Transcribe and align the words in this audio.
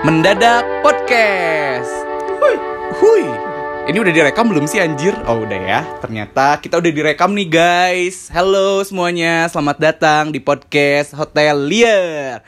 Mendadak 0.00 0.64
Podcast. 0.80 1.92
Hui, 2.40 2.56
hui. 2.96 3.24
Ini 3.84 4.00
udah 4.00 4.08
direkam 4.16 4.48
belum 4.48 4.64
sih 4.64 4.80
anjir? 4.80 5.12
Oh 5.28 5.44
udah 5.44 5.60
ya. 5.60 5.84
Ternyata 6.00 6.56
kita 6.56 6.80
udah 6.80 6.88
direkam 6.88 7.36
nih 7.36 7.44
guys. 7.44 8.32
Halo 8.32 8.80
semuanya, 8.80 9.44
selamat 9.52 9.76
datang 9.76 10.32
di 10.32 10.40
podcast 10.40 11.12
Hotel 11.12 11.52
Liar. 11.52 12.40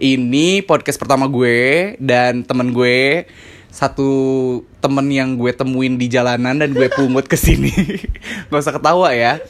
Ini 0.00 0.64
podcast 0.64 0.96
pertama 0.96 1.28
gue 1.28 1.92
dan 2.00 2.40
temen 2.40 2.72
gue 2.72 3.28
satu 3.68 4.10
temen 4.80 5.04
yang 5.12 5.36
gue 5.36 5.52
temuin 5.52 6.00
di 6.00 6.08
jalanan 6.08 6.56
dan 6.56 6.72
gue 6.72 6.88
pungut 6.88 7.28
ke 7.28 7.36
sini. 7.36 8.00
Gak 8.48 8.64
usah 8.64 8.72
ketawa 8.80 9.12
ya. 9.12 9.44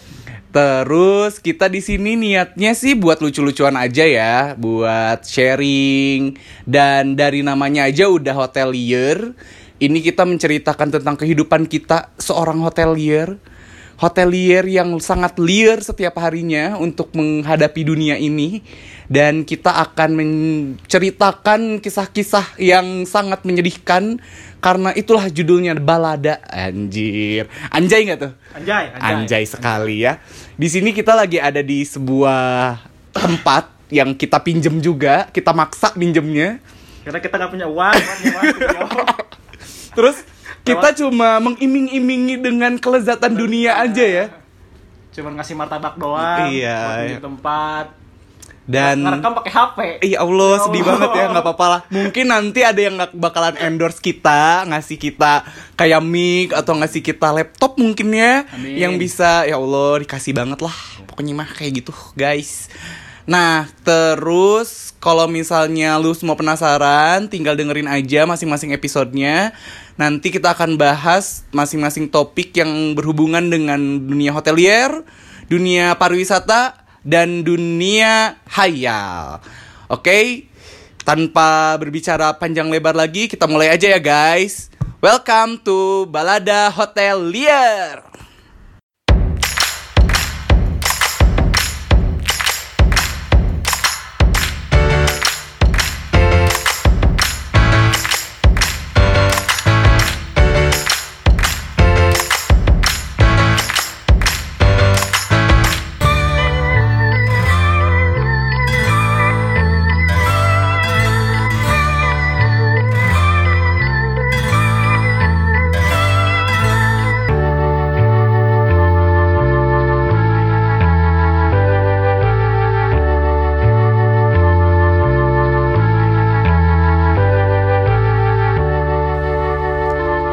Terus 0.54 1.42
kita 1.42 1.66
di 1.66 1.82
sini 1.82 2.14
niatnya 2.14 2.78
sih 2.78 2.94
buat 2.94 3.18
lucu-lucuan 3.18 3.74
aja 3.74 4.06
ya, 4.06 4.54
buat 4.54 5.26
sharing 5.26 6.38
dan 6.62 7.18
dari 7.18 7.42
namanya 7.42 7.90
aja 7.90 8.06
udah 8.06 8.38
hotelier. 8.38 9.34
Ini 9.82 9.98
kita 9.98 10.22
menceritakan 10.22 10.94
tentang 10.94 11.18
kehidupan 11.18 11.66
kita 11.66 12.14
seorang 12.22 12.62
hotelier. 12.62 13.34
Hotelier 13.94 14.66
yang 14.66 14.98
sangat 14.98 15.38
liar 15.38 15.78
setiap 15.78 16.18
harinya 16.18 16.74
untuk 16.78 17.14
menghadapi 17.14 17.82
dunia 17.86 18.18
ini 18.18 18.60
dan 19.06 19.44
kita 19.46 19.70
akan 19.70 20.10
menceritakan 20.16 21.78
kisah-kisah 21.78 22.58
yang 22.58 23.04
sangat 23.04 23.44
menyedihkan 23.44 24.18
karena 24.64 24.96
itulah 24.96 25.28
judulnya 25.28 25.76
balada 25.76 26.40
anjir. 26.48 27.46
Anjay 27.68 28.08
nggak 28.08 28.18
tuh? 28.18 28.32
Anjay, 28.56 28.84
anjay. 28.96 29.12
Anjay 29.12 29.44
sekali 29.44 29.96
ya. 30.08 30.18
Di 30.56 30.68
sini 30.72 30.96
kita 30.96 31.12
lagi 31.12 31.36
ada 31.36 31.60
di 31.60 31.84
sebuah 31.84 32.80
tempat 33.12 33.74
yang 33.92 34.16
kita 34.16 34.40
pinjem 34.40 34.80
juga, 34.80 35.28
kita 35.30 35.52
maksa 35.52 35.92
pinjemnya. 35.92 36.58
Karena 37.04 37.20
kita 37.20 37.34
nggak 37.36 37.50
punya 37.52 37.68
uang, 37.68 37.92
kan, 37.92 38.16
ya, 38.24 38.32
Mas? 38.32 38.44
Terus 39.96 40.16
kita 40.64 40.88
cuma 40.96 41.38
mengiming-imingi 41.38 42.40
dengan 42.40 42.80
kelezatan 42.80 43.36
dunia 43.36 43.76
aja 43.78 44.04
ya. 44.04 44.26
Cuman 45.12 45.38
ngasih 45.38 45.54
martabak 45.54 45.94
doang. 45.94 46.50
Iya. 46.50 47.06
pinjem 47.06 47.22
tempat. 47.22 47.86
Dan 48.64 49.04
ngerekam 49.04 49.36
pakai 49.36 49.52
HP. 49.52 49.78
Iya 50.08 50.24
Allah 50.24 50.56
Ya 50.56 50.60
sedih 50.64 50.80
Allah. 50.80 50.88
banget 50.96 51.10
ya 51.12 51.24
nggak 51.28 51.44
apa-apa 51.44 51.66
lah. 51.68 51.80
Mungkin 51.92 52.24
nanti 52.24 52.60
ada 52.64 52.80
yang 52.80 52.96
nggak 52.96 53.12
bakalan 53.12 53.56
endorse 53.60 54.00
kita, 54.00 54.64
ngasih 54.64 54.96
kita 54.96 55.44
kayak 55.76 56.00
mic 56.00 56.48
atau 56.56 56.72
ngasih 56.72 57.04
kita 57.04 57.28
laptop 57.28 57.76
mungkin 57.76 58.16
ya, 58.16 58.48
Amin. 58.48 58.80
yang 58.80 58.96
bisa 58.96 59.44
ya 59.44 59.60
Allah 59.60 60.00
dikasih 60.00 60.32
banget 60.32 60.64
lah. 60.64 60.72
Pokoknya 61.04 61.36
mah 61.36 61.50
kayak 61.52 61.84
gitu 61.84 61.92
guys. 62.16 62.72
Nah 63.24 63.72
terus 63.80 64.92
kalau 65.00 65.24
misalnya 65.24 65.96
lu 65.96 66.12
semua 66.12 66.36
penasaran, 66.36 67.28
tinggal 67.28 67.56
dengerin 67.56 67.88
aja 67.88 68.28
masing-masing 68.28 68.76
episodenya. 68.76 69.56
Nanti 69.96 70.28
kita 70.28 70.52
akan 70.52 70.76
bahas 70.76 71.44
masing-masing 71.52 72.12
topik 72.12 72.52
yang 72.56 72.96
berhubungan 72.96 73.48
dengan 73.48 73.80
dunia 74.04 74.32
hotelier, 74.32 75.04
dunia 75.48 75.96
pariwisata, 75.96 76.84
dan 77.04 77.44
dunia 77.44 78.40
hayal. 78.48 79.40
Oke, 79.92 80.48
tanpa 81.04 81.76
berbicara 81.76 82.32
panjang 82.40 82.72
lebar 82.72 82.96
lagi, 82.96 83.28
kita 83.28 83.44
mulai 83.44 83.72
aja 83.76 83.92
ya 83.92 84.00
guys. 84.00 84.72
Welcome 85.04 85.60
to 85.68 86.08
Balada 86.08 86.72
Hotelier. 86.72 88.00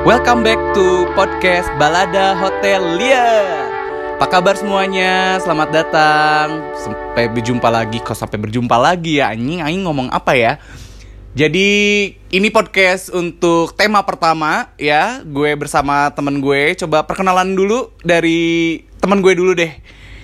Welcome 0.02 0.42
back 0.42 0.58
to 0.74 1.06
podcast 1.14 1.70
Balada 1.78 2.34
Hotelier. 2.34 3.70
Apa 4.18 4.26
kabar 4.26 4.58
semuanya? 4.58 5.38
Selamat 5.38 5.70
datang. 5.70 6.74
Sampai 6.74 7.30
berjumpa 7.30 7.70
lagi. 7.70 8.02
Kok 8.02 8.18
sampai 8.18 8.42
berjumpa 8.42 8.82
lagi 8.82 9.22
ya? 9.22 9.30
Anjing, 9.30 9.62
anjing 9.62 9.86
ngomong 9.86 10.10
apa 10.10 10.34
ya? 10.34 10.58
Jadi 11.38 11.70
ini 12.34 12.50
podcast 12.50 13.14
untuk 13.14 13.78
tema 13.78 14.02
pertama 14.02 14.74
ya. 14.82 15.22
Gue 15.22 15.54
bersama 15.54 16.10
temen 16.18 16.42
gue. 16.42 16.74
Coba 16.82 17.06
perkenalan 17.06 17.54
dulu 17.54 17.94
dari 18.02 18.82
temen 18.98 19.22
gue 19.22 19.38
dulu 19.38 19.54
deh. 19.54 19.70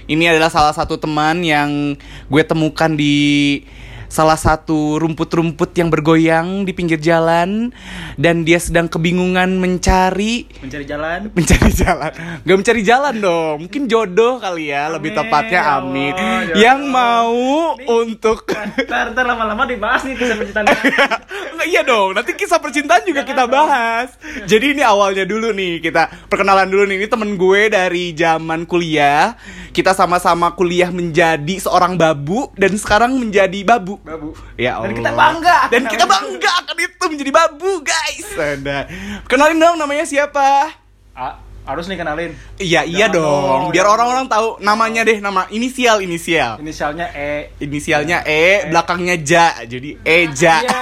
Ini 0.10 0.34
adalah 0.34 0.50
salah 0.50 0.74
satu 0.74 0.98
teman 0.98 1.46
yang 1.46 1.94
gue 2.34 2.44
temukan 2.50 2.98
di 2.98 3.62
salah 4.08 4.36
satu 4.36 4.98
rumput-rumput 4.98 5.76
yang 5.76 5.88
bergoyang 5.88 6.64
di 6.64 6.72
pinggir 6.72 6.98
jalan 6.98 7.72
dan 8.16 8.42
dia 8.42 8.58
sedang 8.58 8.88
kebingungan 8.88 9.60
mencari 9.60 10.48
Mencari 10.64 10.86
jalan. 10.88 11.30
mencari 11.32 11.72
jalan 11.72 12.12
nggak 12.44 12.58
mencari 12.58 12.82
jalan 12.82 13.16
dong 13.20 13.58
mungkin 13.68 13.84
jodoh 13.86 14.40
kali 14.40 14.72
ya 14.72 14.88
lebih 14.90 15.12
Amin, 15.12 15.20
tepatnya 15.20 15.62
ya 15.62 15.76
amin 15.80 16.14
Allah, 16.14 16.42
ya 16.42 16.56
yang 16.56 16.80
mau 16.88 17.36
Nih. 17.78 17.86
untuk 17.86 18.48
Ntar, 18.78 19.12
ntar 19.14 19.26
lama-lama 19.28 19.68
dibahas 19.68 20.02
nih 20.08 20.16
kisah 20.16 20.38
percintaan. 20.38 20.66
Nggak 21.58 21.68
iya 21.68 21.82
dong, 21.84 22.14
nanti 22.16 22.32
kisah 22.34 22.62
percintaan 22.62 23.04
juga 23.04 23.26
kita 23.26 23.50
bahas. 23.50 24.14
Jadi 24.46 24.78
ini 24.78 24.84
awalnya 24.86 25.26
dulu 25.26 25.52
nih, 25.52 25.82
kita 25.82 26.30
perkenalan 26.30 26.70
dulu 26.70 26.86
nih. 26.88 26.98
Ini 27.04 27.08
temen 27.10 27.36
gue 27.36 27.62
dari 27.68 28.14
zaman 28.14 28.64
kuliah. 28.64 29.36
Kita 29.78 29.94
sama-sama 29.94 30.58
kuliah 30.58 30.90
menjadi 30.90 31.62
seorang 31.62 32.02
babu 32.02 32.50
dan 32.58 32.74
sekarang 32.74 33.14
menjadi 33.14 33.62
babu. 33.62 34.02
Babu. 34.02 34.34
Ya 34.58 34.82
Allah. 34.82 34.90
Dan 34.90 34.98
kita 34.98 35.12
bangga 35.14 35.60
Dan 35.70 35.84
kita 35.86 36.06
bangga 36.10 36.52
akan 36.66 36.78
itu 36.82 37.04
menjadi 37.14 37.30
babu, 37.30 37.72
guys. 37.86 38.26
Ada. 38.34 38.90
Kenalin 39.30 39.62
dong 39.62 39.78
namanya 39.78 40.10
siapa? 40.10 40.74
Ah, 41.14 41.38
harus 41.70 41.86
nih 41.86 42.02
kenalin. 42.02 42.34
Iya, 42.58 42.90
iya 42.90 43.06
Jangan 43.06 43.22
dong. 43.22 43.70
dong, 43.70 43.74
Biar 43.78 43.86
orang-orang 43.86 44.26
tahu 44.26 44.58
namanya 44.66 45.06
deh, 45.06 45.22
nama 45.22 45.46
inisial 45.54 46.02
inisial. 46.02 46.58
Inisialnya 46.58 47.14
E. 47.14 47.54
Inisialnya 47.62 48.26
E, 48.26 48.74
belakangnya 48.74 49.22
Ja. 49.22 49.62
Jadi 49.62 49.94
Eja. 50.02 50.66
Iya. 50.66 50.82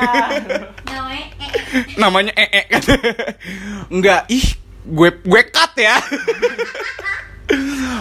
namanya 0.96 1.28
eh, 1.36 1.52
eh. 1.52 1.98
namanya 2.00 2.34
ee 2.40 2.64
kan 2.72 2.84
enggak 3.94 4.22
ih 4.32 4.46
gue 4.86 5.10
gue 5.26 5.42
cut 5.52 5.74
ya 5.76 5.98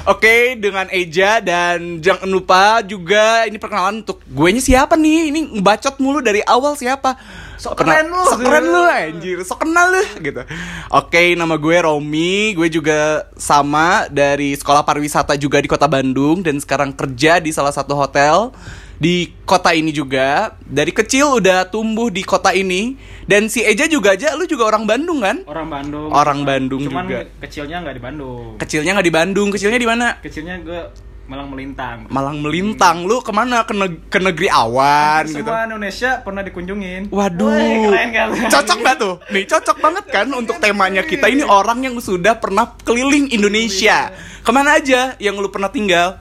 Oke, 0.05 0.53
dengan 0.61 0.85
Eja 0.93 1.41
dan 1.41 1.97
jangan 2.05 2.29
lupa 2.29 2.85
juga 2.85 3.49
ini 3.49 3.57
perkenalan 3.57 4.05
untuk 4.05 4.21
gue 4.29 4.49
nya 4.53 4.61
siapa 4.61 5.01
nih? 5.01 5.33
Ini 5.33 5.41
ngebacot 5.57 5.97
mulu 5.97 6.21
dari 6.21 6.45
awal 6.45 6.77
siapa? 6.77 7.17
Sok 7.57 7.73
keren 7.81 8.13
lu. 8.13 8.21
Sok 8.29 8.45
keren 8.45 8.69
lu 8.69 8.85
anjir, 8.85 9.41
sok 9.41 9.65
kenal 9.65 9.97
lu 9.97 10.05
gitu. 10.21 10.45
Oke, 10.93 11.33
nama 11.33 11.57
gue 11.57 11.77
Romi, 11.81 12.53
gue 12.53 12.69
juga 12.69 13.25
sama 13.41 14.05
dari 14.13 14.53
sekolah 14.53 14.85
pariwisata 14.85 15.41
juga 15.41 15.57
di 15.65 15.73
Kota 15.73 15.89
Bandung 15.89 16.45
dan 16.45 16.61
sekarang 16.61 16.93
kerja 16.93 17.41
di 17.41 17.49
salah 17.49 17.73
satu 17.73 17.97
hotel 17.97 18.53
di 18.97 19.15
kota 19.43 19.71
ini 19.71 19.91
juga. 19.91 20.55
Dari 20.61 20.91
kecil 20.91 21.39
udah 21.39 21.67
tumbuh 21.67 22.09
di 22.09 22.21
kota 22.21 22.51
ini 22.51 22.95
dan 23.25 23.47
si 23.47 23.61
Eja 23.61 23.85
juga 23.85 24.13
aja 24.13 24.35
lu 24.35 24.45
juga 24.45 24.67
orang 24.67 24.85
Bandung 24.85 25.21
kan? 25.21 25.43
Orang 25.45 25.69
Bandung. 25.69 26.09
Orang 26.09 26.39
Cuman- 26.41 26.49
Bandung 26.49 26.81
cuman 26.83 27.05
juga. 27.05 27.21
kecilnya 27.41 27.77
nggak 27.81 27.95
di 27.95 28.03
Bandung. 28.03 28.45
Kecilnya 28.57 28.91
nggak 28.95 29.07
di 29.07 29.15
Bandung, 29.15 29.49
kecilnya 29.51 29.77
di 29.77 29.89
mana? 29.89 30.07
Kecilnya 30.19 30.55
gue 30.61 30.81
malang 31.25 31.49
melintang. 31.49 32.05
Malang 32.07 32.37
melintang 32.39 32.97
lu 33.03 33.19
ke 33.19 33.33
mana 33.33 33.65
ke, 33.65 33.73
neg- 33.73 34.05
ke 34.07 34.21
negeri 34.21 34.45
awan 34.47 35.25
Hampir 35.25 35.41
gitu 35.41 35.49
Semua 35.49 35.65
Indonesia 35.65 36.11
pernah 36.21 36.43
dikunjungin. 36.45 37.03
Waduh, 37.09 37.49
Wih, 37.49 37.81
keren 37.89 38.09
kan? 38.13 38.29
cocok 38.45 38.79
nggak 38.79 38.97
tuh? 39.01 39.15
Nih 39.33 39.45
cocok 39.45 39.77
banget 39.81 40.05
kan 40.07 40.27
untuk 40.31 40.61
temanya 40.61 41.01
kita 41.03 41.27
ini 41.27 41.41
orang 41.41 41.81
yang 41.83 41.97
sudah 41.97 42.37
pernah 42.37 42.77
keliling 42.79 43.33
Indonesia. 43.33 44.13
Ke 44.45 44.53
mana 44.53 44.77
aja 44.77 45.17
yang 45.17 45.35
lu 45.35 45.49
pernah 45.49 45.73
tinggal? 45.73 46.21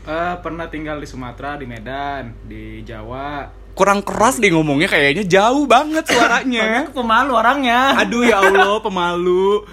Eh, 0.00 0.34
pernah 0.40 0.66
tinggal 0.66 0.96
di 0.96 1.04
Sumatera, 1.04 1.60
di 1.60 1.68
Medan, 1.68 2.32
di 2.42 2.80
Jawa. 2.80 3.52
Kurang 3.76 4.00
keras 4.00 4.40
deh 4.40 4.48
ngomongnya 4.48 4.88
kayaknya 4.88 5.24
jauh 5.24 5.68
banget 5.68 6.08
suaranya. 6.08 6.64
aku 6.84 7.04
pemalu 7.04 7.32
orangnya. 7.32 8.00
Aduh 8.00 8.24
ya 8.24 8.40
Allah, 8.40 8.80
pemalu. 8.80 9.64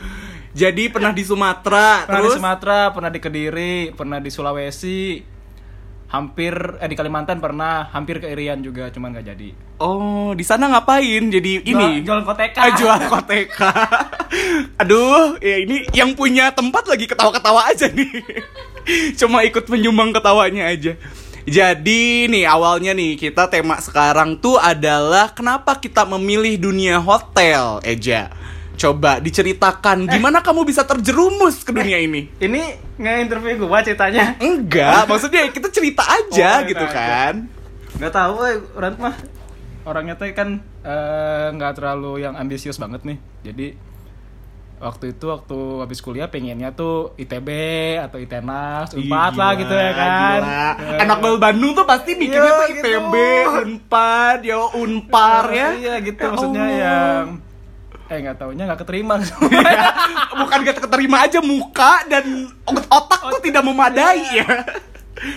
Jadi 0.51 0.89
pernah 0.89 1.13
di 1.13 1.21
Sumatera, 1.21 2.03
Pernah 2.03 2.17
terus 2.17 2.33
di 2.33 2.39
Sumatera, 2.41 2.79
pernah 2.89 3.11
di 3.13 3.19
Kediri, 3.21 3.75
pernah 3.93 4.17
di 4.17 4.29
Sulawesi. 4.29 5.01
hampir 6.07 6.55
eh 6.79 6.87
di 6.87 6.95
Kalimantan 6.95 7.43
pernah, 7.43 7.91
hampir 7.91 8.23
ke 8.23 8.31
Irian 8.31 8.63
juga, 8.63 8.87
cuman 8.87 9.11
nggak 9.11 9.27
jadi. 9.27 9.49
Oh, 9.83 10.31
di 10.31 10.39
sana 10.39 10.71
ngapain? 10.71 11.27
Jadi 11.27 11.67
ini 11.67 11.99
Jual- 11.99 11.99
jual 11.99 12.21
koteka. 12.23 12.59
Ah, 12.63 12.71
jual 12.71 13.01
koteka. 13.11 13.71
Aduh, 14.81 15.35
ya 15.43 15.59
ini 15.59 15.83
yang 15.91 16.15
punya 16.15 16.55
tempat 16.55 16.87
lagi 16.87 17.11
ketawa-ketawa 17.11 17.75
aja 17.75 17.91
nih. 17.91 18.23
Cuma 19.19 19.43
ikut 19.43 19.65
menyumbang 19.67 20.15
ketawanya 20.15 20.71
aja. 20.71 20.95
Jadi 21.47 22.27
nih 22.27 22.43
awalnya 22.43 22.91
nih 22.91 23.15
kita 23.15 23.47
tema 23.47 23.79
sekarang 23.79 24.35
tuh 24.35 24.59
adalah 24.59 25.31
kenapa 25.31 25.79
kita 25.79 26.03
memilih 26.03 26.59
dunia 26.59 26.99
hotel, 26.99 27.79
Eja. 27.87 28.27
Coba 28.77 29.17
diceritakan 29.23 30.05
gimana 30.05 30.43
kamu 30.43 30.67
bisa 30.67 30.83
terjerumus 30.83 31.63
ke 31.63 31.71
dunia 31.71 31.97
ini? 32.03 32.29
Ini 32.37 32.61
nge-interview 32.99 33.63
gua 33.63 33.79
ceritanya. 33.79 34.35
Enggak, 34.37 35.05
maksudnya 35.09 35.47
kita 35.49 35.71
cerita 35.71 36.03
aja 36.05 36.61
Oh, 36.61 36.67
gitu 36.67 36.85
kan. 36.85 37.47
Nggak 37.97 38.13
tahu, 38.13 38.35
eh, 38.43 38.59
Rant 38.77 38.97
mah 38.99 39.15
orangnya 39.87 40.19
tuh 40.19 40.29
kan 40.35 40.59
eh, 40.83 41.47
nggak 41.55 41.79
terlalu 41.79 42.27
yang 42.27 42.35
ambisius 42.35 42.75
banget 42.77 43.07
nih. 43.07 43.17
Jadi 43.47 43.67
waktu 44.77 45.11
itu 45.11 45.25
waktu 45.25 45.57
habis 45.79 45.99
kuliah 45.99 46.25
pengennya 46.25 46.69
tuh 46.69 47.13
ITB 47.15 47.49
atau 47.99 48.17
ITENAS, 48.17 48.93
Unpad 48.93 49.31
Ih, 49.31 49.37
lah 49.37 49.51
gitu 49.55 49.73
ya 49.73 49.91
kan. 49.91 50.11
gila. 50.37 50.69
Eh, 50.77 50.99
Anak 51.01 51.17
Bal 51.19 51.37
Bandung 51.37 51.71
tuh 51.73 51.83
pasti 51.83 52.13
mikirnya 52.13 52.45
Iya, 52.45 52.53
tuh 52.53 52.67
gitu. 52.69 52.85
ITB, 52.85 53.13
Unpad, 53.59 54.39
ya 54.41 54.57
Unpar 54.71 55.43
ya. 55.49 55.67
Iya 55.73 55.93
gitu 55.99 56.19
Ya 56.19 56.29
maksudnya 56.29 56.63
Allah. 56.63 56.77
yang 56.77 57.23
eh 58.07 58.17
nggak 58.23 58.37
taunya 58.37 58.63
nggak 58.63 58.79
keterima. 58.79 59.13
Bukan 60.39 60.57
gak 60.63 60.77
keterima 60.79 61.17
aja 61.21 61.39
muka 61.41 62.05
dan 62.05 62.47
otak 62.87 63.21
tuh 63.27 63.41
tidak 63.41 63.61
memadai 63.61 64.21
ya. 64.31 64.47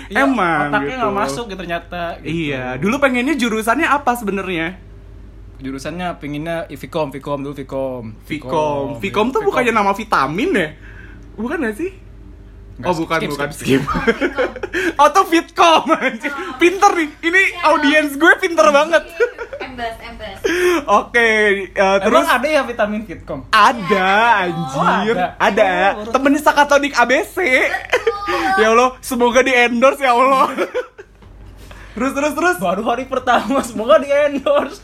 Iya, 0.07 0.23
Emang 0.23 0.69
otaknya 0.69 0.87
gitu. 0.87 1.01
nggak 1.01 1.17
masuk 1.17 1.45
gitu 1.49 1.59
ternyata. 1.59 2.03
gitu. 2.21 2.29
Iya, 2.29 2.77
dulu 2.77 3.01
pengennya 3.01 3.35
jurusannya 3.35 3.89
apa 3.89 4.13
sebenarnya? 4.13 4.77
Jurusannya 5.61 6.17
pinginnya 6.17 6.65
Vkom, 6.73 7.13
Vkom 7.13 7.45
dulu 7.45 7.55
Vkom. 7.55 8.05
Vkom. 8.25 8.87
Vkom 8.97 9.29
tuh 9.29 9.45
bukannya 9.45 9.77
nama 9.77 9.93
vitamin 9.93 10.51
ya? 10.57 10.69
Bukan 11.37 11.61
gak 11.61 11.77
sih? 11.77 11.93
Nggak, 12.81 12.89
oh 12.89 12.97
bukan 12.97 13.19
skip, 13.21 13.31
bukan 13.37 13.49
skip, 13.53 13.61
skip. 13.61 13.83
oh 14.97 15.09
tuh 15.13 15.25
Fitcom 15.29 15.85
anjir. 16.01 16.33
Pinter 16.57 16.89
nih. 16.97 17.09
Ini 17.21 17.43
audiens 17.61 18.17
gue 18.17 18.33
pinter 18.41 18.73
banget. 18.73 19.05
Embas, 19.61 20.01
embas. 20.01 20.41
Oke, 20.89 21.29
eh, 21.69 21.97
terus 22.01 22.25
Emang 22.25 22.41
ada 22.41 22.49
ya 22.49 22.65
vitamin 22.65 23.05
Vkom? 23.05 23.53
ada 23.53 24.09
anjir. 24.49 24.81
Oh, 24.81 24.89
ada. 25.13 25.27
ada. 25.37 25.71
Oh, 26.01 26.09
Temennya 26.09 26.41
Sakatonik 26.41 26.97
ABC. 26.97 27.37
ya 28.57 28.73
Allah, 28.73 28.97
semoga 29.05 29.45
di 29.45 29.53
endorse 29.53 30.01
ya 30.01 30.17
Allah. 30.17 30.49
terus 32.01 32.17
terus 32.17 32.33
terus. 32.33 32.57
Baru 32.57 32.89
hari 32.89 33.05
pertama 33.05 33.61
semoga 33.69 34.01
di 34.01 34.09
endorse. 34.09 34.81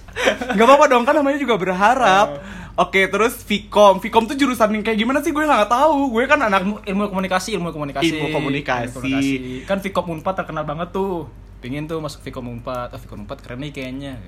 Gak 0.53 0.67
apa-apa 0.69 0.85
dong 0.93 1.09
kan 1.09 1.17
namanya 1.17 1.41
juga 1.41 1.57
berharap. 1.57 2.45
Oke, 2.77 3.09
terus 3.09 3.41
Vkom. 3.41 4.05
Vkom 4.05 4.29
tuh 4.29 4.37
jurusan 4.37 4.69
yang 4.69 4.85
kayak 4.85 5.01
gimana 5.01 5.25
sih? 5.25 5.33
Gue 5.33 5.49
nggak 5.49 5.73
tahu. 5.73 6.13
Gue 6.13 6.29
kan 6.29 6.37
anak 6.45 6.61
ilmu, 6.61 6.77
ilmu 6.85 7.03
komunikasi, 7.09 7.57
ilmu 7.57 7.73
komunikasi. 7.73 8.13
Ilmu 8.13 8.27
komunikasi. 8.37 9.01
Ilmu 9.01 9.65
Kan 9.65 9.81
Vkom 9.81 10.13
Unpad 10.13 10.45
terkenal 10.45 10.69
banget 10.69 10.93
tuh. 10.93 11.25
Pingin 11.65 11.89
tuh 11.89 12.05
masuk 12.05 12.21
Vkom 12.21 12.53
Unpad. 12.53 12.93
Oh, 12.93 13.01
Vkom 13.01 13.25
Unpad 13.25 13.41
keren 13.41 13.65
nih 13.65 13.73
kayaknya. 13.73 14.21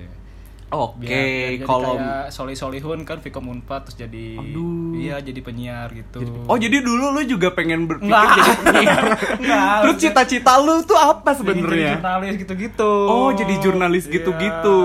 Oke, 0.69 1.01
jadi 1.01 1.65
kalau 1.65 1.97
kayak 1.97 2.29
Solih 2.29 2.53
Solihun 2.53 3.01
kan 3.01 3.17
Vkom 3.17 3.49
Unpad 3.49 3.81
terus 3.83 3.97
jadi 3.97 4.37
Aduh. 4.37 4.93
iya 4.93 5.17
jadi 5.17 5.39
penyiar 5.39 5.89
gitu. 5.91 6.21
Oh 6.45 6.55
jadi 6.55 6.79
dulu 6.79 7.09
lu 7.11 7.21
juga 7.23 7.49
pengen 7.49 7.83
berpikir 7.83 8.05
Nggak. 8.07 8.29
jadi 8.29 8.51
penyiar. 8.55 9.03
Nggak. 9.41 9.75
Terus 9.81 9.95
cita-cita 9.99 10.53
lu 10.57 10.81
tuh 10.83 10.93
apa 10.95 11.29
jadi 11.31 11.39
sebenarnya? 11.57 11.93
jurnalis 11.95 12.33
gitu-gitu. 12.37 12.91
Oh 13.03 13.29
jadi 13.31 13.53
jurnalis 13.57 14.05
Iya. 14.05 14.13
gitu-gitu. 14.15 14.77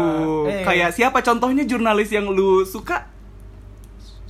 Eh, 0.46 0.64
Kayak 0.64 0.90
siapa 0.92 1.20
contohnya 1.20 1.62
jurnalis 1.62 2.08
yang 2.08 2.26
lu 2.26 2.64
suka? 2.64 3.12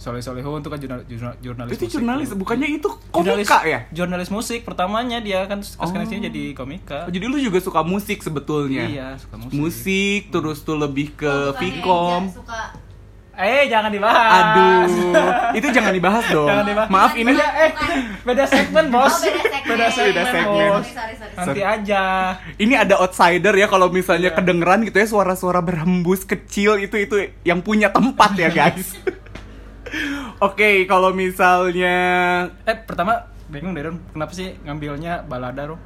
Solih 0.04 0.20
Solihun 0.20 0.60
tuh 0.60 0.68
kan 0.68 0.76
jurnal- 0.76 1.06
jurnal- 1.06 1.38
jurnalis. 1.38 1.72
itu 1.72 1.80
musik 1.80 1.94
jurnalis, 1.96 2.28
tuh. 2.28 2.36
bukannya 2.36 2.68
itu 2.68 2.88
Jurnalis- 3.08 3.48
komika 3.48 3.58
ya? 3.64 3.78
Jurnalis 3.88 4.28
musik 4.28 4.60
pertamanya 4.60 5.18
dia 5.18 5.40
kan 5.44 5.58
terus 5.58 5.74
Oh. 5.74 5.88
sekarang 5.88 6.12
jadi 6.12 6.52
komika. 6.52 7.08
Oh, 7.08 7.10
jadi 7.10 7.24
lu 7.24 7.40
juga 7.40 7.56
suka 7.58 7.80
musik 7.80 8.20
sebetulnya? 8.20 8.84
Iya, 8.84 9.08
suka 9.16 9.40
musik. 9.40 9.56
Musik, 9.56 10.20
terus 10.28 10.60
tuh 10.60 10.76
lebih 10.76 11.14
ke 11.14 11.32
Oh, 11.48 11.56
Vkom. 11.56 12.28
Suka 12.30 12.84
Eh, 13.34 13.66
jangan 13.66 13.90
dibahas. 13.90 14.46
Aduh, 14.46 14.86
itu 15.58 15.66
jangan 15.74 15.90
dibahas 15.90 16.22
dong. 16.30 16.46
Jangan 16.46 16.66
dibahas. 16.70 16.86
Maaf 16.86 17.12
ini 17.16 17.34
Beda, 17.34 17.48
eh, 17.58 17.70
beda 18.22 18.44
segmen, 18.46 18.84
Bos. 18.94 19.10
Oh, 19.10 19.18
beda 19.18 19.42
segmen. 19.42 19.66
Beda 19.66 19.86
segmen, 19.90 20.06
Beda 20.06 20.22
segmen. 20.24 20.68
Bos. 20.70 20.86
Sorry, 20.86 20.94
sorry, 20.94 21.14
sorry. 21.18 21.34
Nanti 21.34 21.60
aja. 21.66 22.02
ini 22.54 22.74
ada 22.76 22.94
outsider 22.96 23.50
ya 23.52 23.66
kalau 23.66 23.90
misalnya 23.90 24.30
Iya. 24.30 24.38
kedengeran 24.38 24.86
gitu 24.86 24.96
ya 24.96 25.08
suara-suara 25.08 25.58
berhembus 25.58 26.22
kecil 26.22 26.78
itu 26.78 26.94
itu 26.96 27.16
yang 27.42 27.58
punya 27.58 27.90
tempat 27.90 28.38
ya 28.38 28.54
guys. 28.70 28.94
Oke, 30.40 30.84
kalau 30.84 31.10
misalnya 31.10 31.96
Eh, 32.62 32.76
pertama 32.76 33.26
bingung 33.46 33.72
deh, 33.72 33.84
Ron. 33.84 33.98
Kenapa 34.10 34.32
sih 34.32 34.56
ngambilnya 34.60 35.22
balada, 35.22 35.62
Ron? 35.66 35.80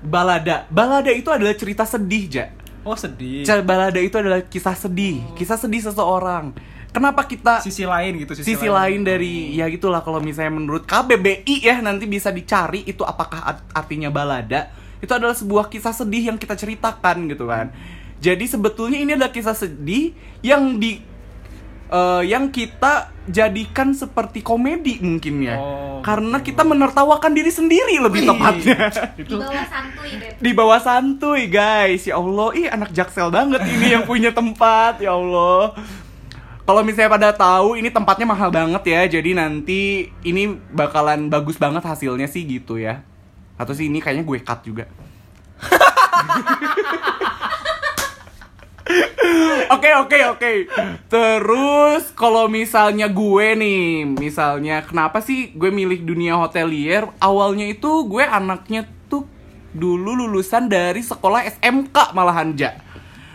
balada, 0.00 0.68
balada 0.68 1.08
itu 1.08 1.32
adalah 1.32 1.56
cerita 1.56 1.82
sedih, 1.82 2.28
Ja. 2.28 2.46
Oh, 2.84 2.92
sedih. 2.92 3.40
Cer- 3.42 3.64
Balada 3.64 3.96
itu 3.96 4.12
adalah 4.12 4.44
kisah 4.44 4.76
sedih, 4.76 5.24
kisah 5.32 5.56
sedih 5.56 5.80
seseorang. 5.80 6.52
Kenapa 6.92 7.24
kita 7.24 7.58
Sisi 7.58 7.82
lain 7.82 8.20
gitu, 8.20 8.36
sisi, 8.36 8.54
sisi 8.54 8.68
lain 8.68 9.00
dari 9.02 9.50
ya 9.50 9.66
gitulah 9.66 9.98
kalau 9.98 10.20
misalnya 10.20 10.52
menurut 10.52 10.84
KBBI 10.84 11.64
ya 11.64 11.80
nanti 11.80 12.04
bisa 12.04 12.28
dicari 12.28 12.84
itu 12.84 13.00
apakah 13.00 13.40
art- 13.42 13.66
artinya 13.72 14.12
balada 14.12 14.68
itu 15.00 15.10
adalah 15.10 15.34
sebuah 15.34 15.66
kisah 15.66 15.90
sedih 15.90 16.30
yang 16.30 16.38
kita 16.38 16.54
ceritakan 16.54 17.26
gitu 17.26 17.50
kan 17.50 17.74
jadi 18.20 18.46
sebetulnya 18.46 19.02
ini 19.02 19.10
adalah 19.10 19.34
kisah 19.34 19.58
sedih 19.58 20.14
yang 20.38 20.78
di 20.78 21.02
eh, 21.88 22.22
yang 22.28 22.48
kita 22.48 23.12
jadikan 23.24 23.96
seperti 23.96 24.44
komedi 24.44 25.00
mungkin 25.00 25.40
ya. 25.40 25.56
Oh, 25.56 26.04
karena 26.04 26.44
kita 26.44 26.60
menertawakan 26.60 27.32
diri 27.32 27.48
sendiri 27.48 27.96
lebih 27.96 28.24
Wih. 28.24 28.28
tepatnya. 28.28 28.78
Di 29.16 29.24
bawah 29.32 29.64
santuy, 29.64 30.10
Beb. 30.20 30.34
di 30.36 30.50
bawah 30.52 30.80
santuy 30.80 31.42
guys. 31.48 32.02
Ya 32.04 32.20
Allah 32.20 32.48
ih 32.52 32.68
anak 32.68 32.90
jaksel 32.92 33.32
banget 33.32 33.64
ini 33.64 33.96
yang 33.96 34.04
punya 34.04 34.28
tempat 34.28 35.00
ya 35.00 35.16
Allah. 35.16 35.72
Kalau 36.64 36.80
misalnya 36.80 37.12
pada 37.12 37.30
tahu 37.32 37.76
ini 37.76 37.88
tempatnya 37.92 38.24
mahal 38.28 38.48
banget 38.52 38.84
ya. 38.88 39.00
Jadi 39.20 39.36
nanti 39.36 40.12
ini 40.20 40.56
bakalan 40.72 41.28
bagus 41.32 41.56
banget 41.56 41.84
hasilnya 41.84 42.28
sih 42.28 42.44
gitu 42.44 42.76
ya. 42.76 43.00
Atau 43.56 43.72
sih 43.72 43.88
ini 43.88 44.00
kayaknya 44.04 44.24
gue 44.26 44.38
cut 44.42 44.60
juga 44.66 44.84
Oke 49.72 49.90
oke 49.96 50.18
oke. 50.36 50.52
Terus 51.08 52.12
kalau 52.12 52.46
misalnya 52.52 53.08
gue 53.08 53.46
nih, 53.56 54.04
misalnya 54.04 54.84
kenapa 54.84 55.24
sih 55.24 55.56
gue 55.56 55.72
milih 55.72 56.04
dunia 56.04 56.36
hotelier? 56.36 57.08
Awalnya 57.18 57.72
itu 57.72 58.04
gue 58.04 58.24
anaknya 58.24 58.84
tuh 59.08 59.24
dulu 59.72 60.14
lulusan 60.14 60.68
dari 60.68 61.00
sekolah 61.00 61.48
SMK 61.58 62.12
malahan 62.12 62.52
ja. 62.54 62.83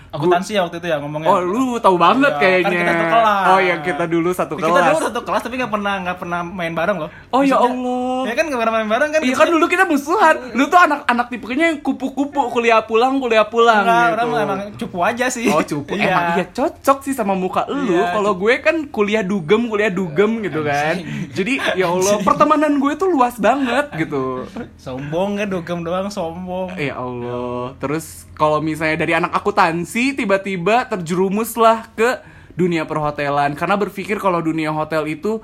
Akuntansi 0.10 0.52
ya 0.52 0.62
waktu 0.62 0.78
itu 0.78 0.88
ya 0.88 0.98
ngomongnya. 0.98 1.28
Oh 1.28 1.40
lu 1.40 1.78
tahu 1.78 1.96
banget 1.96 2.32
Iya, 2.32 2.34
kan 2.34 2.42
kayaknya. 2.42 2.72
kita 2.74 2.92
satu 2.92 3.06
kelas. 3.08 3.46
Oh 3.46 3.60
yang 3.60 3.80
kita 3.80 4.04
dulu 4.06 4.30
satu 4.32 4.54
kita 4.56 4.68
kelas. 4.68 4.86
dulu 4.88 4.98
satu 5.04 5.20
kelas 5.22 5.42
tapi 5.42 5.56
nggak 5.56 5.72
pernah 5.72 5.94
nggak 6.00 6.18
pernah 6.18 6.40
main 6.42 6.74
bareng 6.74 6.98
loh. 6.98 7.10
Oh 7.30 7.42
ya 7.42 7.54
Maksudnya- 7.54 7.78
Allah. 7.78 8.22
Ya 8.22 8.34
kan 8.34 8.44
nggak 8.46 8.60
pernah 8.60 8.74
main 8.76 8.90
bareng 8.90 9.10
kan? 9.12 9.20
Iya 9.22 9.36
kan 9.36 9.48
dulu 9.48 9.66
kita 9.66 9.84
musuhan. 9.84 10.36
Lu 10.52 10.64
tuh 10.66 10.80
anak-anak 10.80 11.26
tipenya 11.28 11.66
yang 11.68 11.80
kupu-kupu 11.80 12.42
kuliah 12.50 12.82
pulang 12.82 13.18
kuliah 13.18 13.46
pulang 13.46 13.82
Enggak, 13.82 14.02
gitu. 14.10 14.26
orang 14.26 14.30
emang 14.40 14.60
cupu 14.76 14.98
aja 15.00 15.26
sih. 15.28 15.46
Oh 15.48 15.62
cupu 15.62 15.94
Emang 15.94 16.36
iya 16.36 16.46
cocok 16.48 16.98
sih 17.02 17.12
sama 17.12 17.34
muka 17.34 17.66
lu 17.66 17.92
Iya, 17.92 18.12
Kalau 18.12 18.34
gue 18.34 18.54
kan 18.60 18.76
kuliah 18.88 19.22
dugem 19.22 19.66
Kuliah 19.66 19.90
dugem 19.90 20.40
gitu 20.40 20.62
kan 20.62 20.96
Jadi 21.32 21.58
ya 21.74 21.88
Allah 21.88 22.22
Pertemanan 22.22 22.78
gue 22.78 22.94
tuh 22.94 23.08
luas 23.08 23.36
banget 23.36 23.90
gitu 23.96 24.46
Sombong 24.76 25.38
kan 25.38 25.48
dogem 25.48 25.80
doang 25.82 26.08
sombong. 26.08 26.72
Ya 26.76 26.96
Allah 26.96 27.74
Terus 27.78 28.29
kalau 28.40 28.64
misalnya 28.64 29.04
dari 29.04 29.12
anak 29.12 29.36
akuntansi 29.36 30.16
Tiba-tiba 30.16 30.88
terjerumuslah 30.88 31.92
ke 31.92 32.24
dunia 32.56 32.88
perhotelan. 32.88 33.54
Karena 33.60 33.76
berpikir 33.76 34.16
kalau 34.18 34.40
dunia 34.40 34.72
hotel 34.72 35.04
itu 35.12 35.44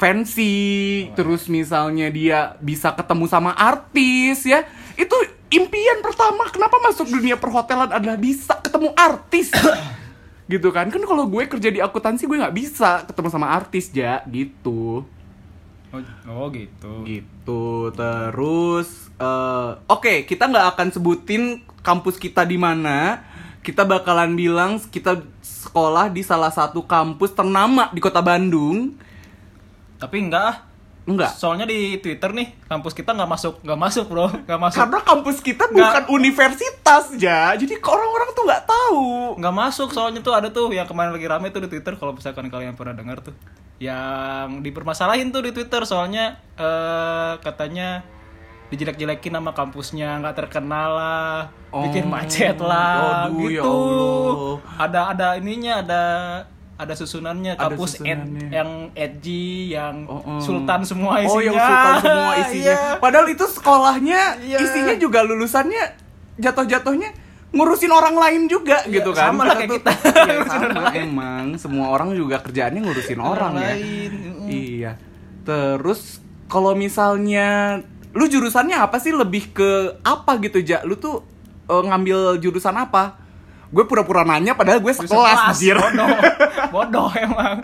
fancy 0.00 1.12
Terus 1.12 1.46
misalnya 1.52 2.08
dia 2.08 2.56
bisa 2.64 2.96
ketemu 2.96 3.28
sama 3.28 3.52
artis 3.52 4.48
ya. 4.48 4.64
Itu 4.96 5.14
impian 5.52 6.00
pertama 6.00 6.48
Kenapa 6.48 6.80
masuk 6.80 7.12
dunia 7.12 7.36
perhotelan 7.36 7.92
adalah 7.92 8.16
bisa 8.16 8.56
ketemu 8.64 8.96
artis? 8.96 9.52
Gitu 10.50 10.66
kan? 10.74 10.90
Kan 10.90 11.04
kalau 11.06 11.30
gue 11.30 11.46
kerja 11.46 11.70
di 11.70 11.78
akuntansi 11.78 12.26
gue 12.26 12.40
nggak 12.40 12.56
bisa 12.56 13.04
ketemu 13.06 13.28
sama 13.30 13.54
artis 13.54 13.86
ya 13.94 14.24
gitu 14.26 15.06
Oh, 15.90 16.02
oh 16.30 16.46
gitu. 16.54 17.02
gitu 17.02 17.90
terus 17.90 19.10
eh, 19.18 19.70
oke 19.90 20.22
kita 20.22 20.46
nggak 20.46 20.66
akan 20.78 20.88
sebutin 20.94 21.66
kampus 21.82 22.14
kita 22.14 22.46
di 22.46 22.54
mana 22.54 23.26
kita 23.60 23.82
bakalan 23.82 24.38
bilang 24.38 24.78
kita 24.78 25.20
sekolah 25.42 26.08
di 26.08 26.22
salah 26.22 26.54
satu 26.54 26.86
kampus 26.86 27.34
ternama 27.34 27.90
di 27.90 28.00
kota 28.00 28.22
Bandung 28.22 28.94
Tapi 30.00 30.16
enggak 30.16 30.44
ah. 30.48 30.56
Enggak. 31.02 31.32
Soalnya 31.32 31.64
di 31.64 31.96
Twitter 31.96 32.30
nih, 32.30 32.52
kampus 32.64 32.92
kita 32.92 33.10
nggak 33.10 33.26
masuk, 33.26 33.54
nggak 33.60 33.78
masuk 33.78 34.04
bro, 34.06 34.28
nggak 34.28 34.60
masuk. 34.60 34.78
Karena 34.78 35.00
kampus 35.00 35.36
kita 35.40 35.64
bukan 35.66 36.04
universitas 36.10 37.04
ya, 37.16 37.50
jadi 37.54 37.78
orang-orang 37.78 38.30
tuh 38.30 38.44
nggak 38.44 38.64
tahu. 38.64 39.06
nggak 39.36 39.54
masuk 39.56 39.88
soalnya 39.90 40.20
tuh 40.20 40.32
ada 40.32 40.48
tuh 40.48 40.68
yang 40.68 40.84
kemarin 40.84 41.10
lagi 41.10 41.24
rame 41.24 41.48
tuh 41.48 41.62
di 41.62 41.68
Twitter 41.68 41.94
kalau 41.94 42.12
misalkan 42.12 42.46
kalian 42.46 42.74
pernah 42.74 42.92
dengar 42.92 43.20
tuh 43.20 43.32
yang 43.78 44.60
dipermasalahin 44.60 45.30
tuh 45.30 45.40
di 45.40 45.50
Twitter 45.50 45.80
soalnya 45.84 46.36
eh 46.54 47.32
katanya 47.38 48.02
dijelek-jelekin 48.68 49.32
nama 49.32 49.50
kampusnya 49.50 50.20
nggak 50.20 50.36
terkenal 50.36 50.90
lah 50.92 51.36
bikin 51.72 52.04
Oh. 52.04 52.12
macet 52.12 52.58
lah 52.60 53.26
Aduh, 53.26 53.46
ya 53.46 53.62
gitu 53.62 53.72
Allah. 53.72 54.54
ada 54.78 55.00
ada 55.08 55.26
ininya 55.34 55.80
ada 55.80 56.02
ada 56.80 56.94
susunannya 56.94 57.52
Ada 57.54 57.62
kampus 57.68 58.00
ed- 58.00 58.48
yang 58.50 58.70
edgy 58.94 59.44
yang 59.70 60.04
Oh, 60.04 60.16
oh. 60.18 60.40
sultan 60.40 60.80
semua 60.80 61.20
isinya 61.20 61.30
Oh, 61.30 61.40
yang 61.40 61.54
sultan 61.54 61.94
semua 62.00 62.32
isinya. 62.42 62.72
Iya. 62.72 62.76
Padahal 62.96 63.26
itu 63.28 63.44
sekolahnya 63.46 64.20
Iya. 64.40 64.58
isinya 64.58 64.94
juga 64.96 65.20
lulusannya 65.20 65.84
jatuh-jatuhnya 66.36 67.10
ngurusin 67.50 67.90
orang 67.90 68.16
lain 68.16 68.42
juga 68.46 68.80
Iya, 68.82 68.94
gitu 68.96 69.10
kan. 69.12 69.30
sama 69.30 69.42
lah 69.44 69.54
kayak 69.54 69.70
kita. 69.76 69.92
Orang 70.22 70.46
sama 70.46 70.82
emang 70.96 71.44
semua 71.54 71.86
orang 71.90 72.14
juga 72.14 72.38
kerjaannya 72.38 72.80
ngurusin 72.80 73.18
orang, 73.18 73.52
ya. 73.54 73.74
lain 73.74 74.10
mm. 74.38 74.48
Iya. 74.48 74.92
Terus 75.42 76.18
kalau 76.46 76.72
misalnya 76.72 77.80
lu 78.10 78.24
jurusannya 78.24 78.74
apa 78.74 78.96
sih 78.96 79.12
lebih 79.12 79.52
ke 79.52 79.70
apa 80.00 80.40
gitu, 80.40 80.58
Ja? 80.60 80.80
Lu 80.82 80.96
tuh 80.96 81.20
eh, 81.66 81.82
ngambil 81.82 82.38
jurusan 82.38 82.72
apa? 82.72 83.19
Gue 83.70 83.86
pura-pura 83.86 84.22
nanya 84.22 84.52
padahal 84.52 84.78
gue 84.78 84.90
sekelas, 84.90 85.54
anjir. 85.54 85.78
bodoh 85.78 86.10
bodoh 86.74 87.08
emang 87.14 87.62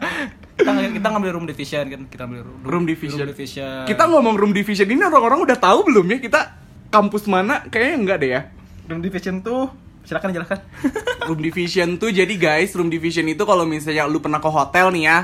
kita, 0.54 0.70
kita 0.94 1.06
ngambil 1.10 1.30
room 1.34 1.46
division 1.46 1.84
kan 1.84 2.00
kita 2.06 2.22
ambil 2.24 2.40
room, 2.46 2.58
Room 2.62 2.84
division. 2.86 3.26
division. 3.26 3.84
Kita 3.84 4.06
ngomong 4.06 4.34
room 4.34 4.50
division 4.50 4.86
ini 4.86 5.02
orang-orang 5.02 5.42
udah 5.42 5.58
tahu 5.58 5.84
belum 5.84 6.06
ya 6.06 6.18
kita 6.18 6.40
kampus 6.88 7.26
mana? 7.26 7.66
Kayaknya 7.66 7.96
enggak 7.98 8.18
deh 8.18 8.30
ya. 8.30 8.40
room 8.86 9.02
division 9.02 9.42
tuh 9.42 9.66
silakan 10.06 10.30
silakan 10.30 10.62
Room 11.26 11.42
division 11.42 11.98
tuh 11.98 12.14
jadi 12.14 12.30
guys, 12.38 12.70
room 12.72 12.86
division 12.86 13.26
itu 13.26 13.42
kalau 13.42 13.66
misalnya 13.66 14.06
lu 14.06 14.22
pernah 14.22 14.38
ke 14.38 14.46
hotel 14.46 14.94
nih 14.94 15.04
ya. 15.04 15.18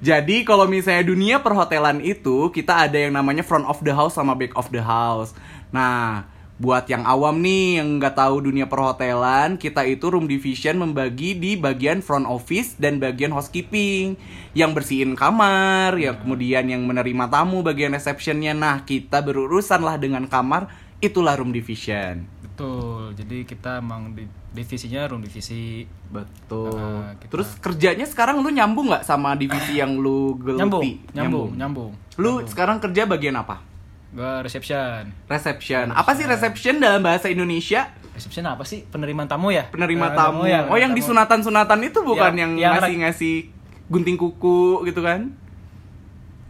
Jadi 0.00 0.44
kalau 0.44 0.64
misalnya 0.64 1.00
dunia 1.02 1.40
perhotelan 1.40 2.00
itu 2.00 2.52
kita 2.52 2.84
ada 2.84 2.96
yang 2.96 3.12
namanya 3.12 3.40
front 3.40 3.64
of 3.64 3.80
the 3.80 3.90
house 3.90 4.14
sama 4.14 4.36
back 4.36 4.52
of 4.52 4.68
the 4.68 4.80
house. 4.80 5.32
Nah, 5.72 6.28
buat 6.60 6.84
yang 6.84 7.02
awam 7.02 7.40
nih 7.40 7.80
yang 7.80 7.96
nggak 7.96 8.14
tahu 8.14 8.44
dunia 8.44 8.68
perhotelan, 8.68 9.56
kita 9.56 9.80
itu 9.82 10.06
room 10.06 10.28
division 10.28 10.76
membagi 10.76 11.32
di 11.32 11.56
bagian 11.56 11.98
front 11.98 12.28
office 12.28 12.76
dan 12.76 13.00
bagian 13.00 13.32
housekeeping. 13.32 14.20
Yang 14.52 14.70
bersihin 14.76 15.16
kamar, 15.16 15.96
yang 15.96 16.20
kemudian 16.20 16.68
yang 16.68 16.84
menerima 16.84 17.26
tamu 17.26 17.62
bagian 17.62 17.90
receptionnya. 17.90 18.52
Nah, 18.52 18.84
kita 18.84 19.18
berurusan 19.18 19.80
lah 19.80 19.96
dengan 19.96 20.28
kamar, 20.28 20.68
itulah 20.98 21.34
room 21.34 21.50
division. 21.50 22.28
betul 22.60 23.16
jadi 23.16 23.48
kita 23.48 23.80
emang 23.80 24.12
di 24.12 24.28
divisinya 24.52 25.08
room 25.08 25.24
divisi 25.24 25.88
Betul. 26.12 26.76
Ah, 26.76 27.16
kita- 27.16 27.32
Terus 27.32 27.48
kerjanya 27.56 28.04
sekarang 28.04 28.44
lu 28.44 28.52
nyambung 28.52 28.92
nggak 28.92 29.00
sama 29.00 29.32
divisi 29.32 29.80
yang 29.80 29.96
lu 29.96 30.36
geluti? 30.36 30.60
nyambung 30.60 30.84
nyambung 31.16 31.50
nyambung 31.56 31.92
Lu 32.18 32.44
sekarang 32.44 32.76
kerja 32.76 33.08
bagian 33.08 33.32
apa? 33.32 33.64
Gua 34.10 34.40
reception 34.40 35.14
Reception. 35.24 35.90
Apa 35.90 36.12
sih 36.12 36.24
reception 36.24 36.78
dalam 36.78 37.00
bahasa 37.00 37.26
Indonesia? 37.26 37.94
reception 38.10 38.44
apa 38.44 38.62
sih 38.62 38.84
penerimaan 38.84 39.24
tamu 39.24 39.48
ya 39.48 39.70
Penerima 39.70 40.06
Eh, 40.06 40.12
tamu. 40.12 40.44
ya, 40.44 40.66
oh, 40.66 40.76
yang 40.76 40.92
di 40.92 41.00
tamu. 41.00 41.14
sunatan-sunatan 41.14 41.78
itu 41.82 41.98
bukan 42.00 42.32
Yang- 42.34 42.58
yang, 42.58 42.72
ngasih-ngasih 42.76 43.48
gunting 43.86 44.14
kuku 44.14 44.84
gitu 44.84 45.00
kan? 45.00 45.32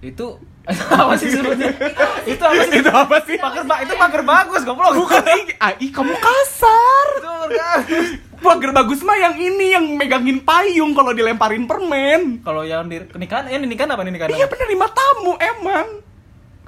itu 0.01 0.27
apa 0.97 1.13
sih 1.15 1.29
sebutnya 1.29 1.69
itu 2.25 2.41
apa 2.41 2.63
sih 2.65 2.79
itu 2.81 2.91
apa 2.91 3.17
sih? 3.23 3.37
pagar 3.37 3.65
ba- 3.65 3.81
itu 3.81 3.95
pagar 3.95 4.23
bagus 4.25 4.61
goblok 4.63 4.97
Bukan 4.97 5.21
ih, 5.23 5.43
ah, 5.59 5.73
ih, 5.77 5.91
kamu 5.91 6.11
kasar. 6.11 7.07
itu 7.15 7.29
bagus. 7.55 8.07
Pagar 8.41 8.71
bagus 8.73 9.01
mah 9.01 9.15
yang 9.15 9.37
ini 9.37 9.67
yang 9.71 9.85
megangin 9.95 10.41
payung 10.41 10.91
kalau 10.91 11.13
dilemparin 11.13 11.65
permen. 11.65 12.41
kalau 12.41 12.65
yang 12.65 12.89
di 12.89 12.97
nikahan 13.15 13.47
eh 13.47 13.61
nikahan 13.61 13.93
apa 13.93 14.03
nikahan 14.03 14.33
Iya 14.33 14.49
penerima 14.49 14.87
tamu 14.89 15.37
emang. 15.37 15.87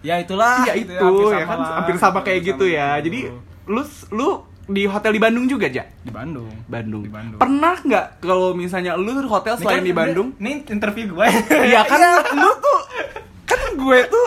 Ya 0.03 0.15
itulah 0.19 0.63
Iya 0.63 0.73
gitu 0.77 0.93
itu 0.93 1.01
hampir 1.01 1.27
ya 1.33 1.47
kan 1.47 1.59
lah. 1.59 1.71
hampir 1.79 1.95
sama 1.97 2.19
kayak 2.21 2.39
Hampir 2.39 2.49
gitu 2.49 2.65
sama 2.65 2.75
ya. 2.75 2.89
gitu. 2.93 3.05
Jadi 3.07 3.21
lu 3.65 3.83
lu 4.13 4.29
di 4.63 4.83
hotel 4.85 5.11
di 5.11 5.21
Bandung 5.21 5.47
juga 5.47 5.67
ja? 5.67 5.85
di 5.99 6.11
Bandung 6.11 6.51
Bandung. 6.67 7.03
Di 7.03 7.11
Bandung. 7.11 7.39
Pernah 7.39 7.75
nggak 7.79 8.07
kalau 8.19 8.53
misalnya 8.53 8.95
lu 8.95 9.11
hotel 9.25 9.55
Ini 9.55 9.61
selain 9.61 9.79
kan- 9.79 9.87
di 9.87 9.95
Bandung? 9.95 10.29
Ini 10.37 10.51
interview 10.69 11.07
gue. 11.09 11.27
Iya 11.71 11.83
kan 11.83 12.01
lu 12.33 12.51
tuh 12.59 12.81
kan 13.45 13.61
gue 13.73 13.99
tuh 14.07 14.27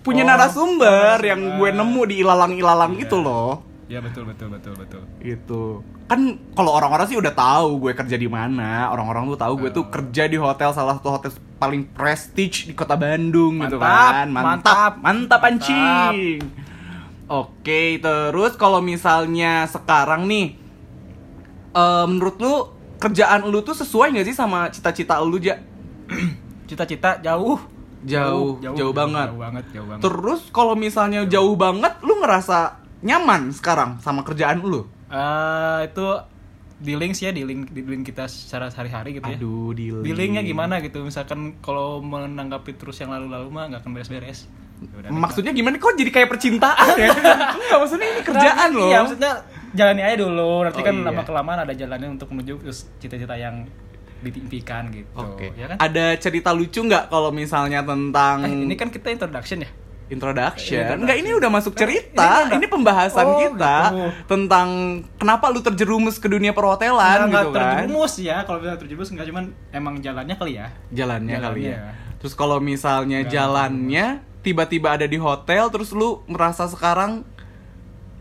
punya 0.00 0.22
Oh, 0.22 0.28
narasumber 0.28 0.88
narasumber. 1.14 1.18
yang 1.22 1.40
gue 1.56 1.70
nemu 1.72 2.00
di 2.04 2.14
ilalang-ilalang 2.20 2.92
Iya. 2.94 3.06
itu 3.06 3.16
loh. 3.16 3.62
Ya 3.86 3.98
betul 3.98 4.24
betul 4.24 4.48
betul 4.48 4.72
betul. 4.74 5.02
Gitu. 5.18 5.62
Kan 6.06 6.20
kalau 6.52 6.72
orang-orang 6.72 7.06
sih 7.06 7.18
udah 7.18 7.30
tahu 7.30 7.76
gue 7.78 7.92
kerja 7.92 8.16
di 8.16 8.26
mana. 8.26 8.88
Orang-orang 8.88 9.28
tuh 9.28 9.38
tahu 9.38 9.54
gue 9.58 9.70
tuh 9.70 9.84
Oh. 9.84 9.90
kerja 9.90 10.24
di 10.24 10.36
hotel 10.36 10.70
salah 10.70 10.96
satu 10.96 11.08
hotel 11.12 11.30
paling 11.56 11.86
prestige 11.88 12.66
di 12.66 12.74
kota 12.74 12.94
Bandung 12.94 13.60
gitu 13.60 13.76
Mantap, 13.76 14.12
kan. 14.12 14.26
Mantap, 14.28 14.42
mantap. 14.42 14.92
mantap 14.98 15.40
anjing. 15.44 16.40
Oke, 17.26 17.96
terus 17.96 18.52
kalau 18.54 18.78
misalnya 18.78 19.64
sekarang 19.64 20.26
nih 20.26 20.46
eh, 21.72 22.04
menurut 22.04 22.36
lu 22.36 22.54
kerjaan 22.96 23.48
lu 23.48 23.60
tuh 23.60 23.74
sesuai 23.74 24.12
nggak 24.12 24.26
sih 24.28 24.36
sama 24.36 24.68
cita-cita 24.68 25.16
lu, 25.18 25.36
Ja? 25.36 25.56
Cita-cita 26.68 27.18
jauh. 27.18 27.58
Jauh, 28.02 28.58
jauh 28.58 28.90
banget. 28.90 29.30
Jauh 29.30 29.38
banget, 29.38 29.64
jauh 29.70 29.86
banget. 29.86 30.02
Terus 30.02 30.40
kalau 30.50 30.74
misalnya 30.74 31.22
jauh 31.24 31.54
banget, 31.54 31.94
lu 32.02 32.18
ngerasa 32.18 32.81
nyaman 33.02 33.50
sekarang 33.50 33.98
sama 33.98 34.22
kerjaan 34.22 34.58
lu? 34.58 34.86
Eh, 35.06 35.80
itu 35.84 36.06
dealing 36.78 37.12
sih 37.12 37.26
ya 37.26 37.32
dealing 37.32 37.62
dealing 37.68 38.02
kita 38.02 38.26
secara 38.26 38.66
sehari-hari 38.66 39.14
gitu 39.14 39.26
ya. 39.28 39.36
Aduh, 39.36 39.70
dealing. 39.70 40.02
Dealingnya 40.02 40.42
gimana 40.42 40.78
gitu? 40.78 40.98
Misalkan 41.00 41.58
kalau 41.58 41.98
menanggapi 41.98 42.74
terus 42.74 42.98
yang 42.98 43.10
lalu-lalu 43.10 43.48
mah 43.48 43.64
nggak 43.68 43.80
akan 43.82 43.90
beres-beres. 43.92 44.46
Ya 44.82 45.14
Maksudnya 45.14 45.54
gimana? 45.54 45.78
Kok 45.78 45.94
jadi 45.94 46.10
kayak 46.10 46.28
percintaan 46.28 46.88
ya? 46.98 47.06
Enggak, 47.54 47.78
maksudnya 47.78 48.06
ini 48.08 48.22
kerjaan 48.22 48.66
Nah, 48.66 48.74
loh. 48.74 48.88
Iya, 48.88 48.98
maksudnya 49.06 49.32
jalani 49.70 50.02
aja 50.02 50.16
dulu. 50.18 50.52
Nanti 50.66 50.80
Oh, 50.82 50.84
kan 50.84 50.94
iya. 50.96 51.06
lama 51.06 51.22
kelamaan 51.22 51.58
ada 51.62 51.72
jalannya 51.72 52.08
untuk 52.10 52.28
menuju 52.30 52.54
cita-cita 52.98 53.34
yang 53.34 53.62
ditimpikan 54.18 54.90
gitu. 54.90 55.06
Oke. 55.14 55.54
Ya 55.54 55.66
kan? 55.68 55.76
Ada 55.78 56.18
cerita 56.18 56.50
lucu 56.50 56.78
nggak 56.78 57.10
kalau 57.10 57.30
misalnya 57.30 57.82
tentang 57.82 58.42
Eh, 58.42 58.66
ini 58.66 58.74
kan 58.74 58.90
kita 58.90 59.10
introduction 59.10 59.62
ya. 59.62 59.70
Introduction? 60.12 60.96
Enggak, 60.98 61.16
ini 61.16 61.32
udah 61.32 61.48
masuk 61.48 61.72
cerita. 61.72 62.46
ini 62.50 62.64
pembahasan 62.64 63.24
Oh, 63.24 63.38
kita 63.40 63.76
gitu. 63.88 64.08
tentang 64.28 64.68
kenapa 65.16 65.48
lu 65.48 65.58
terjerumus 65.58 66.16
ke 66.16 66.26
dunia 66.26 66.50
perhotelan 66.50 67.24
Nggak- 67.24 67.28
nggak 67.28 67.44
gitu 67.44 67.50
kan. 67.50 67.62
terjerumus 67.80 68.12
ya 68.18 68.36
kalau 68.42 68.58
bilang 68.58 68.76
terjerumus 68.76 69.08
nggak 69.10 69.26
cuman 69.26 69.44
emang 69.70 69.94
jalannya 69.98 70.34
kali 70.34 70.52
ya 70.54 70.68
Jalannya, 70.88 71.36
kali 71.38 71.60
ya. 71.62 71.68
Jalannya. 71.72 72.16
Terus 72.18 72.34
kalau 72.34 72.58
misalnya 72.58 73.18
Nggak 73.20 73.32
jalannya 73.32 74.06
tiba-tiba 74.40 74.88
ada 74.92 75.04
di 75.04 75.16
hotel 75.16 75.66
terus 75.68 75.90
lu 75.90 76.20
merasa 76.26 76.66
sekarang 76.66 77.22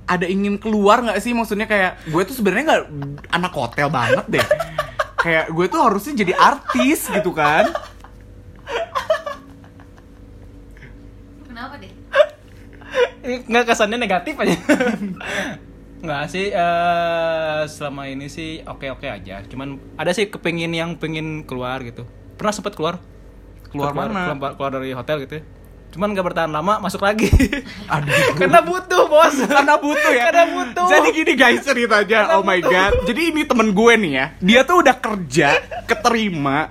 ada 0.04 0.26
ingin 0.26 0.56
keluar 0.56 1.02
nggak 1.02 1.18
sih 1.18 1.32
maksudnya 1.32 1.66
kayak 1.66 2.04
gue 2.06 2.22
tuh 2.24 2.34
sebenarnya 2.34 2.64
nggak 2.68 2.84
anak 3.32 3.52
hotel 3.52 3.88
banget 3.88 4.26
deh 4.30 4.48
kayak 5.24 5.50
gue 5.50 5.66
tuh 5.68 5.80
harusnya 5.80 6.14
jadi 6.16 6.34
artis 6.34 7.08
gitu 7.08 7.32
kan 7.32 7.70
Kenapa 11.62 11.78
deh? 11.78 11.94
Eh, 13.22 13.38
nggak 13.46 13.70
kesannya 13.70 14.02
negatif 14.02 14.34
aja. 14.34 14.58
Nggak 16.02 16.24
sih 16.28 16.50
eh, 16.50 17.62
selama 17.70 18.10
ini 18.10 18.26
sih 18.26 18.66
oke 18.66 18.90
oke 18.90 19.06
aja. 19.06 19.46
Cuman 19.46 19.78
ada 19.94 20.10
sih 20.10 20.26
kepengin 20.26 20.74
yang 20.74 20.98
pengen 20.98 21.46
keluar 21.46 21.86
gitu. 21.86 22.02
Pernah 22.34 22.50
sempet 22.50 22.74
keluar 22.74 22.98
Keluar 23.70 23.94
mana? 23.94 24.34
keluar, 24.34 24.58
keluar 24.58 24.72
dari 24.74 24.90
hotel 24.92 25.22
gitu 25.22 25.38
ya. 25.38 25.44
cuman 25.92 26.16
nggak 26.16 26.24
bertahan 26.26 26.50
lama 26.50 26.82
masuk 26.82 27.06
lagi. 27.06 27.30
Aduh. 27.94 28.10
Karena 28.42 28.66
butuh 28.66 29.06
bos. 29.06 29.38
Karena 29.46 29.78
butuh 29.78 30.10
ya? 30.10 30.24
Karena 30.34 30.46
butuh. 30.50 30.88
jadi 30.90 31.10
gini 31.14 31.34
guys 31.38 31.62
ceritanya. 31.62 32.26
Karena 32.26 32.34
oh 32.34 32.42
my 32.42 32.58
butuh. 32.58 32.72
god. 32.74 32.92
Jadi 33.06 33.22
ini 33.30 33.42
temen 33.46 33.70
gue 33.70 33.94
nih 34.02 34.12
ya. 34.18 34.26
Dia 34.42 34.62
tuh 34.66 34.82
udah 34.82 34.96
kerja 34.98 35.62
keterima 35.86 36.66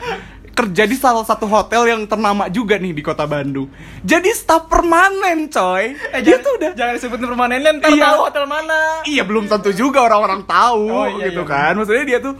kerja 0.61 0.85
di 0.85 0.97
salah 0.97 1.25
satu 1.25 1.49
hotel 1.49 1.89
yang 1.89 2.05
ternama 2.05 2.53
juga 2.53 2.77
nih 2.77 2.93
di 2.93 3.01
kota 3.01 3.25
Bandung 3.25 3.73
jadi 4.05 4.29
staf 4.37 4.69
permanen 4.69 5.49
coy 5.49 5.97
eh, 5.97 6.21
dia 6.21 6.37
jangan, 6.37 6.45
tuh 6.45 6.53
udah 6.61 6.71
jangan 6.77 6.93
disebutin 7.01 7.27
permanennya 7.33 7.71
ntar 7.81 7.91
Iya. 7.91 8.05
tahu 8.05 8.19
hotel 8.29 8.45
mana 8.45 8.81
Iya 9.01 9.23
belum 9.25 9.49
tentu 9.49 9.71
juga 9.73 10.05
orang-orang 10.05 10.45
tahu 10.45 10.85
Oh, 10.93 11.07
iya, 11.09 11.33
gitu 11.33 11.43
iya. 11.43 11.49
kan. 11.49 11.73
Maksudnya 11.73 12.05
dia 12.05 12.19
tuh 12.21 12.35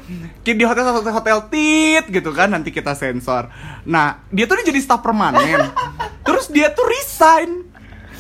di 0.45 0.65
hotel 0.67 0.83
satu 0.85 1.09
hotel 1.09 1.39
tit 1.49 2.05
gitu 2.11 2.31
kan 2.37 2.53
nanti 2.53 2.69
kita 2.69 2.93
sensor. 2.93 3.49
Nah, 3.89 4.21
dia 4.29 4.45
tuh 4.45 4.61
jadi 4.61 4.77
staf 4.77 5.01
permanen. 5.01 5.73
Terus 6.27 6.53
dia 6.53 6.69
tuh 6.69 6.85
resign. 6.85 7.65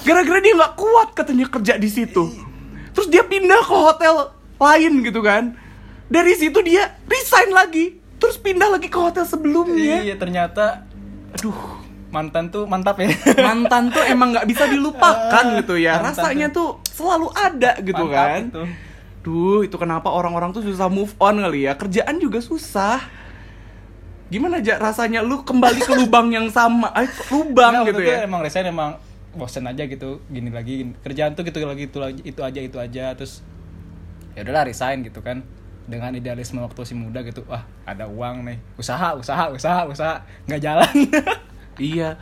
Gara-gara 0.00 0.40
dia 0.40 0.56
nggak 0.56 0.74
kuat 0.74 1.12
katanya 1.12 1.52
kerja 1.52 1.76
di 1.76 1.88
situ. 1.92 2.32
Terus 2.96 3.08
dia 3.12 3.20
pindah 3.20 3.60
ke 3.60 3.76
hotel 3.76 4.14
lain 4.56 4.92
gitu 5.04 5.20
kan. 5.20 5.52
Dari 6.08 6.32
situ 6.34 6.58
dia 6.64 6.96
resign 7.04 7.52
lagi. 7.52 7.99
Terus 8.20 8.36
pindah 8.36 8.68
lagi 8.68 8.86
ke 8.86 8.94
hotel 8.94 9.24
sebelumnya. 9.24 10.04
iya 10.04 10.14
ternyata 10.14 10.84
Aduh, 11.32 11.56
mantan 12.08 12.50
tuh 12.50 12.66
mantap 12.66 12.98
ya 12.98 13.08
mantan 13.48 13.88
tuh 13.88 14.02
emang 14.04 14.30
nggak 14.30 14.44
bisa 14.44 14.66
dilupakan 14.66 15.44
gitu 15.56 15.74
ya 15.74 15.96
Mantan 15.96 16.10
rasanya 16.12 16.46
tuh 16.50 16.82
selalu 16.86 17.30
ada 17.32 17.78
gitu 17.78 18.04
Mantap 18.04 18.14
kan 18.28 18.40
itu. 18.46 18.62
Duh, 19.20 19.60
itu 19.62 19.76
kenapa 19.76 20.08
orang-orang 20.08 20.50
tuh 20.50 20.60
susah 20.60 20.88
move 20.88 21.12
on 21.16 21.36
kali 21.38 21.64
ya? 21.64 21.76
Kerjaan 21.76 22.16
juga 22.16 22.40
susah. 22.40 23.04
Gimana 24.26 24.58
aja 24.58 24.78
rasanya 24.78 25.20
lu 25.20 25.42
kembali 25.42 25.76
ke 25.76 25.92
lubang 25.92 26.30
yang 26.30 26.48
sama? 26.48 26.88
Ay, 26.90 27.04
lubang 27.28 27.84
Nggak, 27.84 27.88
gitu 27.92 28.00
ya? 28.00 28.24
emang 28.24 28.40
resign 28.40 28.66
emang 28.66 28.96
bosen 29.30 29.62
aja 29.62 29.84
gitu 29.84 30.24
gini 30.26 30.48
lagi 30.48 30.72
gini. 30.80 30.92
kerjaan 30.98 31.34
tuh 31.34 31.44
gitu 31.44 31.62
lagi 31.62 31.84
itu 31.84 31.98
lagi 32.00 32.20
itu 32.24 32.40
aja 32.40 32.60
itu 32.60 32.76
aja 32.76 33.04
terus 33.12 33.44
ya 34.32 34.42
udahlah 34.42 34.66
resign 34.66 35.04
gitu 35.04 35.20
kan 35.20 35.44
dengan 35.90 36.10
idealisme 36.12 36.56
waktu 36.58 36.80
si 36.82 36.94
muda 36.94 37.20
gitu 37.20 37.42
wah 37.44 37.60
ada 37.82 38.06
uang 38.06 38.46
nih 38.46 38.56
usaha 38.76 39.12
usaha 39.12 39.50
usaha 39.50 39.82
usaha 39.84 40.14
nggak 40.46 40.60
jalan 40.60 40.94
Iya. 41.76 42.12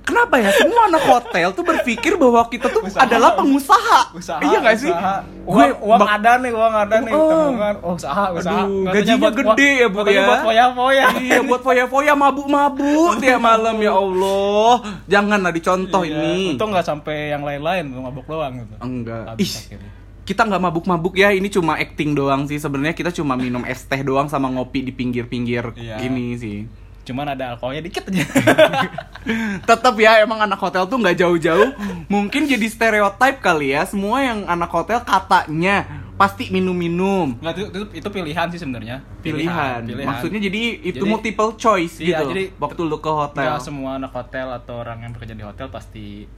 Kenapa 0.00 0.36
ya 0.36 0.50
semua 0.50 0.84
anak 0.86 1.00
hotel 1.02 1.48
tuh 1.50 1.62
berpikir 1.62 2.18
bahwa 2.18 2.42
kita 2.44 2.66
tuh 2.66 2.82
Usaha. 2.82 3.00
adalah 3.00 3.32
pengusaha? 3.32 4.10
usaha 4.12 4.42
iya 4.42 4.58
gak 4.58 4.76
sih? 4.76 4.90
usaha. 4.90 5.22
Gue 5.40 5.66
uang, 5.70 5.86
uang 5.86 6.00
ada 6.04 6.32
nih 6.36 6.50
uang 6.50 6.74
ada 6.74 6.96
nih 6.98 7.12
Oh. 7.14 7.28
tabungan 7.30 7.74
oh 7.80 7.94
usaha 7.94 8.24
usaha 8.30 8.60
Aduh, 8.60 8.90
gajinya 8.90 9.16
taunya 9.22 9.38
gede 9.38 9.70
ya, 9.70 9.86
Bu, 9.88 9.98
ya? 10.02 10.22
buat 10.26 10.40
foya 10.42 10.64
foya 10.74 11.06
Iya 11.16 11.38
buat 11.42 11.62
foya-foya 11.62 12.12
mabuk-mabuk 12.14 13.12
tiap 13.18 13.40
malam 13.40 13.76
ya 13.78 13.92
Allah. 13.94 14.74
Janganlah 15.06 15.52
dicontoh 15.52 16.02
Iya, 16.02 16.16
ini. 16.18 16.34
untung 16.50 16.68
nggak 16.70 16.86
sampai 16.86 17.16
yang 17.30 17.40
lain-lain 17.40 17.84
mabuk 17.88 18.26
doang 18.26 18.52
gitu 18.58 18.74
Enggak. 18.80 19.24
Habis 19.30 19.46
Ih, 19.46 19.56
akhirnya. 19.70 19.90
Kita 20.30 20.46
nggak 20.46 20.62
mabuk-mabuk 20.62 21.14
ya 21.14 21.34
ini 21.34 21.50
cuma 21.50 21.74
acting 21.74 22.14
doang 22.14 22.46
sih. 22.46 22.56
Sebenarnya 22.56 22.94
kita 22.94 23.10
cuma 23.10 23.34
minum 23.34 23.66
es 23.66 23.82
teh 23.82 23.98
doang 24.00 24.30
sama 24.30 24.46
ngopi 24.48 24.80
di 24.80 24.92
pinggir-pinggir 24.92 25.74
Iya. 25.74 25.98
ini 26.00 26.38
sih. 26.38 26.58
Cuman 27.02 27.26
ada 27.28 27.50
alkoholnya 27.50 27.82
dikit 27.82 28.06
aja. 28.06 28.22
Tetap 29.66 29.94
ya 29.96 30.22
emang 30.22 30.38
anak 30.38 30.56
hotel 30.56 30.86
tuh 30.86 30.96
nggak 30.96 31.16
jauh-jauh. 31.16 31.74
Mungkin 32.06 32.46
jadi 32.46 32.66
stereotype 32.66 33.40
kali 33.40 33.74
ya 33.74 33.82
semua 33.82 34.22
yang 34.22 34.46
anak 34.46 34.70
hotel 34.70 35.00
katanya 35.00 35.84
pasti 36.14 36.52
minum-minum. 36.52 37.40
Nggak, 37.40 37.52
itu, 37.52 37.64
itu, 37.66 37.80
itu 37.96 38.08
pilihan 38.10 38.46
sih 38.52 38.60
sebenarnya. 38.60 39.00
Pilihan. 39.18 39.80
maksudnya 40.04 40.38
jadi 40.38 40.60
itu 40.78 41.00
Jadi- 41.00 41.08
multiple 41.08 41.56
choice 41.56 41.96
Iya, 41.98 42.20
gitu 42.20 42.24
jadi 42.30 42.44
waktu 42.54 42.80
lu 42.80 43.00
ke 43.00 43.08
hotel. 43.10 43.56
semua 43.58 43.96
anak 43.96 44.12
hotel 44.12 44.52
atau 44.52 44.78
orang 44.78 45.00
yang 45.00 45.10
bekerja 45.10 45.32
di 45.32 45.42
hotel 45.42 45.66
pasti 45.66 46.28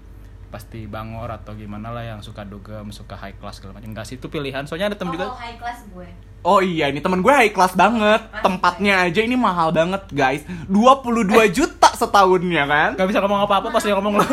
pasti 0.53 0.85
bangor 0.85 1.33
atau 1.33 1.57
gimana 1.57 1.89
lah 1.89 2.05
yang 2.05 2.21
suka 2.21 2.45
dugem, 2.45 2.93
suka 2.93 3.17
high 3.17 3.33
class 3.41 3.57
segala 3.57 3.81
macam. 3.81 3.89
Enggak 3.89 4.05
sih 4.05 4.21
itu 4.21 4.29
pilihan. 4.29 4.69
Soalnya 4.69 4.93
ada 4.93 4.97
Oh, 4.97 5.01
temen 5.01 5.17
kalau 5.17 5.33
juga 5.33 5.41
high 5.41 5.57
class 5.57 5.81
gue. 5.89 6.09
Oh 6.45 6.61
iya, 6.61 6.93
ini 6.93 7.01
temen 7.01 7.25
gue 7.25 7.33
high 7.33 7.55
class 7.57 7.73
banget. 7.73 8.21
Tempatnya 8.45 9.09
aja 9.09 9.21
ini 9.25 9.33
mahal 9.33 9.73
banget, 9.73 10.05
guys. 10.13 10.45
22 10.69 11.33
juta 11.49 11.89
setahunnya 11.97 12.69
kan? 12.69 12.91
nggak 13.01 13.09
bisa 13.09 13.19
ngomong 13.25 13.49
apa-apa 13.49 13.73
pas 13.73 13.81
dia 13.81 13.97
ngomong 13.97 14.21
lo. 14.21 14.27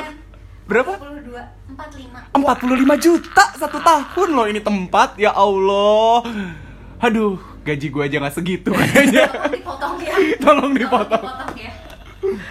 Berapa? 0.68 0.92
42, 1.02 1.74
45. 1.74 2.36
45 2.36 3.06
juta 3.08 3.44
satu 3.56 3.80
tahun 3.80 4.30
loh 4.36 4.46
ini 4.46 4.60
tempat. 4.60 5.16
Ya 5.16 5.32
Allah. 5.32 6.22
Aduh, 7.00 7.40
gaji 7.64 7.88
gue 7.88 8.04
aja 8.04 8.20
nggak 8.20 8.36
segitu 8.36 8.70
kayaknya. 8.76 9.32
Tolong 9.32 9.54
dipotong 9.56 9.96
ya. 10.04 10.14
Tolong 10.44 10.72
dipotong. 10.76 11.24
dipotong 11.24 11.54
ya. 11.56 11.72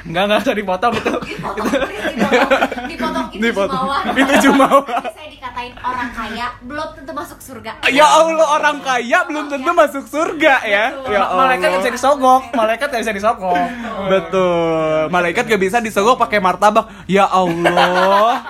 Enggak 0.02 0.22
enggak 0.24 0.38
usah 0.42 0.54
dipotong 0.54 0.92
itu. 0.94 1.14
Dipotong, 1.18 1.66
please, 1.68 2.14
dipotong. 2.14 2.60
Dipotong 2.88 3.26
itu 3.28 3.38
Dipotong. 3.38 3.80
jumawa. 3.84 3.98
Itu 4.14 4.34
jumawa. 4.42 4.80
Saya 5.08 5.28
dikatain 5.28 5.72
orang 5.78 6.10
kaya 6.10 6.46
belum 6.60 6.88
tentu 6.94 7.12
masuk 7.12 7.38
surga. 7.38 7.70
Ya 7.88 8.06
Allah, 8.06 8.46
orang 8.50 8.76
kaya 8.80 9.18
belum 9.24 9.44
tentu 9.48 9.70
masuk 9.72 10.04
surga 10.04 10.54
ya. 10.64 10.84
Betul. 10.92 11.12
Ya 11.12 11.22
Allah. 11.24 11.38
Malaikat 11.38 11.66
nggak 11.68 11.80
bisa 11.80 11.92
disogok, 11.92 12.42
malaikat 12.52 12.86
nggak 12.88 13.02
bisa 13.02 13.14
disogok. 13.14 13.66
Betul. 14.08 15.00
Malaikat 15.08 15.44
gak 15.44 15.60
bisa 15.60 15.78
disogok 15.78 16.16
pakai 16.16 16.38
martabak. 16.38 16.86
Ya 17.04 17.24
Allah. 17.24 18.44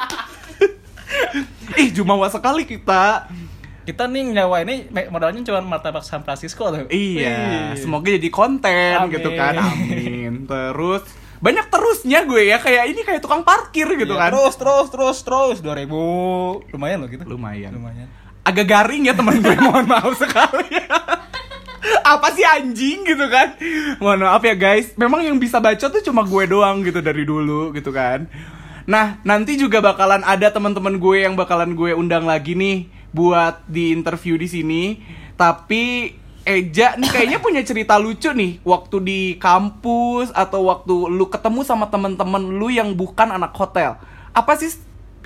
Ih, 1.81 1.88
jumawa 1.91 2.27
sekali 2.29 2.64
kita. 2.64 3.29
Kita 3.88 4.05
nih 4.05 4.37
nyawa 4.37 4.68
ini 4.68 4.92
modalnya 5.09 5.40
cuma 5.48 5.64
martabak 5.64 6.05
San 6.05 6.20
Francisco 6.20 6.68
loh. 6.68 6.85
Iya, 6.92 7.72
Wih. 7.72 7.81
semoga 7.81 8.12
jadi 8.12 8.29
konten 8.29 9.01
Amin. 9.01 9.16
gitu 9.16 9.33
kan. 9.33 9.57
Amin. 9.57 10.44
Terus 10.44 11.09
banyak 11.40 11.72
terusnya 11.72 12.29
gue 12.29 12.53
ya 12.53 12.61
kayak 12.61 12.85
ini 12.92 13.01
kayak 13.01 13.24
tukang 13.24 13.48
parkir 13.48 13.88
gitu 13.96 14.12
Iya, 14.12 14.29
kan. 14.29 14.31
Terus 14.37 14.55
terus 14.61 14.87
terus 14.92 15.16
terus 15.24 15.57
2000 15.64 15.88
lumayan 16.68 17.01
loh 17.01 17.09
gitu. 17.09 17.24
Lumayan. 17.24 17.72
Lumayan. 17.81 18.12
Agak 18.44 18.68
garing 18.68 19.09
ya 19.09 19.16
teman 19.16 19.40
gue, 19.40 19.57
mohon 19.64 19.88
maaf 19.88 20.12
sekali. 20.20 20.68
Apa 22.12 22.29
sih 22.37 22.44
anjing 22.44 23.09
gitu 23.09 23.24
kan? 23.33 23.57
Mohon 24.05 24.29
maaf 24.29 24.44
ya 24.44 24.53
guys. 24.53 24.92
Memang 25.01 25.24
yang 25.24 25.40
bisa 25.40 25.64
baca 25.64 25.88
tuh 25.88 26.05
cuma 26.05 26.29
gue 26.29 26.44
doang 26.44 26.85
gitu 26.85 27.01
dari 27.01 27.24
dulu 27.24 27.72
gitu 27.72 27.88
kan. 27.88 28.29
Nah, 28.85 29.16
nanti 29.24 29.57
juga 29.57 29.81
bakalan 29.81 30.20
ada 30.29 30.53
teman-teman 30.53 31.01
gue 31.01 31.24
yang 31.24 31.40
bakalan 31.40 31.72
gue 31.72 31.96
undang 31.96 32.29
lagi 32.29 32.53
nih 32.53 32.98
buat 33.12 33.64
di 33.68 33.92
interview 33.92 34.37
di 34.37 34.49
sini. 34.49 34.83
Tapi 35.38 36.14
Eja 36.49 36.97
nih 36.97 37.12
kayaknya 37.12 37.38
punya 37.44 37.61
cerita 37.61 38.01
lucu 38.01 38.33
nih 38.33 38.64
waktu 38.64 38.97
di 39.05 39.21
kampus 39.37 40.33
atau 40.33 40.73
waktu 40.73 41.12
lu 41.12 41.29
ketemu 41.29 41.61
sama 41.61 41.92
temen-temen 41.92 42.57
lu 42.57 42.73
yang 42.73 42.97
bukan 42.97 43.29
anak 43.37 43.53
hotel. 43.53 44.01
Apa 44.33 44.57
sih 44.57 44.73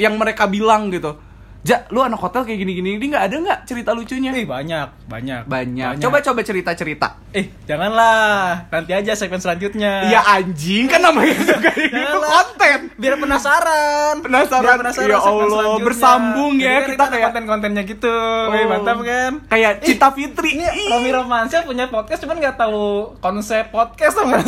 yang 0.03 0.19
mereka 0.19 0.51
bilang 0.51 0.91
gitu? 0.91 1.15
Ja, 1.63 1.87
lu 1.89 2.03
anak 2.03 2.19
hotel 2.19 2.43
kayak 2.43 2.59
gini-gini, 2.59 2.99
ini 2.99 3.07
nggak 3.07 3.23
ada 3.23 3.37
nggak 3.39 3.61
cerita 3.65 3.95
lucunya? 3.95 4.35
Eh 4.35 4.43
banyak, 4.43 5.07
banyak. 5.07 5.47
Banyak. 5.47 6.03
Coba-coba 6.03 6.43
cerita-cerita. 6.43 7.23
Eh, 7.31 7.55
janganlah. 7.65 8.67
Nanti 8.67 8.91
aja 8.91 9.15
segmen 9.15 9.39
selanjutnya. 9.39 10.11
Ya 10.11 10.27
anjing 10.27 10.91
kan 10.91 10.99
namanya 10.99 11.39
juga 11.39 11.71
Janganlah. 11.71 12.29
konten. 12.35 12.79
Biar 12.99 13.15
penasaran. 13.15 14.15
Penasaran. 14.19 14.75
Biar 14.75 14.91
Ya 14.91 14.91
segmen 14.91 15.23
Allah, 15.23 15.79
bersambung 15.79 16.59
ya, 16.59 16.83
Jadi 16.83 16.99
kita 16.99 17.05
kayak- 17.07 17.25
konten-kontennya 17.31 17.83
gitu. 17.87 18.15
Wih, 18.51 18.67
mantap 18.67 18.99
kan? 19.01 19.33
Kayak 19.47 19.73
Cita 19.87 20.09
Fitri. 20.11 20.59
Ini 20.59 20.67
Ih. 20.67 20.91
Romi 20.91 21.15
Romansyah 21.15 21.63
punya 21.63 21.87
podcast 21.87 22.27
cuman 22.27 22.43
nggak 22.43 22.59
tahu 22.59 23.15
konsep 23.23 23.71
podcast 23.71 24.19
sama. 24.19 24.43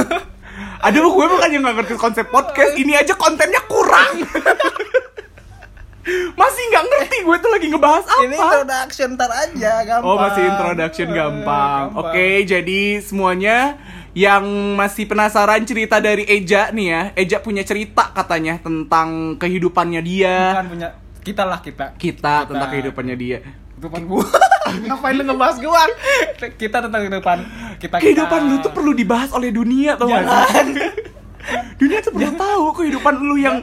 Aduh, 0.82 1.14
gue 1.14 1.26
bukannya 1.30 1.62
nggak 1.62 1.74
ngerti 1.78 1.94
konsep 1.94 2.26
podcast. 2.26 2.74
Ini 2.82 3.06
aja 3.06 3.14
kontennya 3.14 3.62
kurang. 3.64 4.18
Masih 6.34 6.62
nggak 6.68 6.84
ngerti 6.84 7.16
gue 7.22 7.36
tuh 7.38 7.50
lagi 7.50 7.66
ngebahas 7.68 8.04
apa. 8.04 8.22
Ini 8.22 8.36
introduction 8.36 9.08
ntar 9.16 9.30
aja 9.32 9.72
gampang. 9.82 10.04
Oh 10.04 10.16
masih 10.16 10.42
introduction 10.44 11.08
Eh, 11.08 11.14
gampang. 11.14 11.84
Oke, 11.96 12.28
jadi 12.44 12.80
semuanya 13.00 13.58
yang 14.12 14.44
masih 14.76 15.08
penasaran 15.08 15.64
cerita 15.64 15.98
dari 15.98 16.22
Eja 16.22 16.68
nih 16.70 16.86
ya. 16.86 17.02
Eja 17.14 17.36
punya 17.40 17.64
cerita 17.64 18.12
katanya 18.12 18.60
tentang 18.60 19.34
kehidupannya 19.36 20.00
dia. 20.00 20.54
Bukan 20.54 20.68
punya 20.70 20.88
kita 21.20 21.42
lah 21.42 21.58
kita. 21.58 21.96
Kita 21.96 22.44
tentang 22.44 22.68
kehidupannya 22.68 23.16
dia. 23.16 23.38
Kehidupan 23.74 24.02
gua. 24.04 24.24
Ngapain 24.86 25.14
lu 25.16 25.24
ngebahas 25.24 25.56
gua? 25.56 25.82
Kita 26.36 26.84
tentang 26.84 27.00
kehidupan 27.00 27.38
kita. 27.80 27.96
Kehidupan 27.96 28.40
kita. 28.44 28.50
lu 28.52 28.56
tuh 28.60 28.72
perlu 28.72 28.92
dibahas 28.92 29.32
oleh 29.32 29.48
dunia 29.48 29.96
Jangan. 29.96 30.66
sih? 30.68 30.76
Dunia 31.74 32.00
tuh 32.00 32.16
perlu 32.16 32.32
tahu 32.32 32.64
kehidupan 32.72 33.14
lu 33.20 33.36
yang 33.36 33.60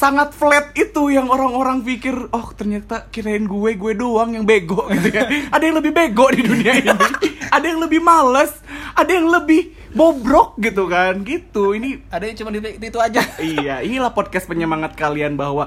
sangat 0.00 0.32
flat 0.32 0.72
itu 0.72 1.12
yang 1.12 1.28
orang-orang 1.28 1.84
pikir 1.84 2.16
oh 2.32 2.56
ternyata 2.56 3.12
kirain 3.12 3.44
gue 3.44 3.76
gue 3.76 3.92
doang 3.92 4.32
yang 4.32 4.48
bego 4.48 4.88
gitu 4.96 5.12
ya 5.12 5.28
ada 5.52 5.60
yang 5.60 5.76
lebih 5.76 5.92
bego 5.92 6.32
di 6.32 6.40
dunia 6.40 6.72
ini 6.80 6.88
ada 7.56 7.66
yang 7.68 7.84
lebih 7.84 8.00
males 8.00 8.64
ada 8.96 9.12
yang 9.12 9.28
lebih 9.28 9.76
bobrok 9.92 10.56
gitu 10.56 10.88
kan 10.88 11.20
gitu 11.20 11.76
ini 11.76 12.00
Ada 12.08 12.32
yang 12.32 12.36
cuma 12.38 12.50
di, 12.54 12.62
di 12.62 12.86
itu 12.88 12.98
aja. 12.98 13.22
Iya, 13.42 13.82
inilah 13.82 14.14
podcast 14.14 14.46
penyemangat 14.46 14.94
kalian 14.94 15.34
bahwa 15.34 15.66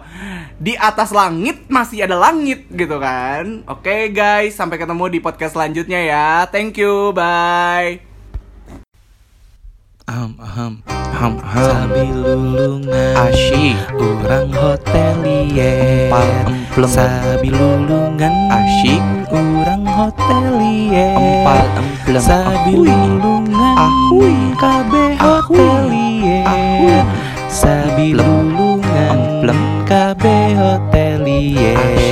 di 0.56 0.80
atas 0.80 1.12
langit 1.12 1.68
masih 1.68 2.08
ada 2.08 2.16
langit 2.16 2.72
gitu 2.72 3.04
kan. 3.04 3.68
Oke 3.68 4.16
guys, 4.16 4.56
sampai 4.56 4.80
ketemu 4.80 5.12
di 5.12 5.20
podcast 5.20 5.60
selanjutnya 5.60 6.00
ya. 6.00 6.28
Thank 6.48 6.80
you, 6.80 7.12
bye. 7.12 8.13
Aham, 10.04 10.36
aham, 10.36 10.74
aham, 10.92 11.34
aham. 11.40 11.64
Sambil 11.64 12.12
lulungan 12.12 13.16
Asyik. 13.24 13.80
Orang 13.96 14.52
hotelier 14.52 16.12
Empal 16.12 16.28
emplem. 16.52 16.92
Sambil 16.92 17.56
lulungan 17.56 18.36
Asyik. 18.52 19.00
Orang 19.32 19.88
hotelier 19.88 21.16
Empal 21.16 21.68
emplem. 21.80 22.20
Sambil 22.20 22.84
Ahui. 22.84 22.92
lulungan 22.92 23.76
Ahui. 23.80 24.36
Ahui. 24.60 25.16
hotelier 25.24 26.44
Ahui. 26.52 27.00
Emplem. 27.00 28.20
lulungan 28.20 29.16
Emplem. 29.16 29.60
Kabeh 29.88 30.52
hotelier 30.60 32.03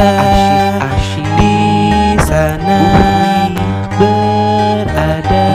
Asyik. 0.00 1.28
Di 1.36 2.16
sana 2.24 2.80
berada 4.00 5.48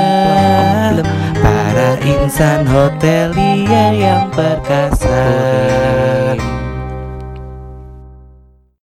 Para 1.41 1.97
insan 2.05 2.65
hotelier 2.69 3.93
yang 3.93 4.29
perkasa 4.33 4.94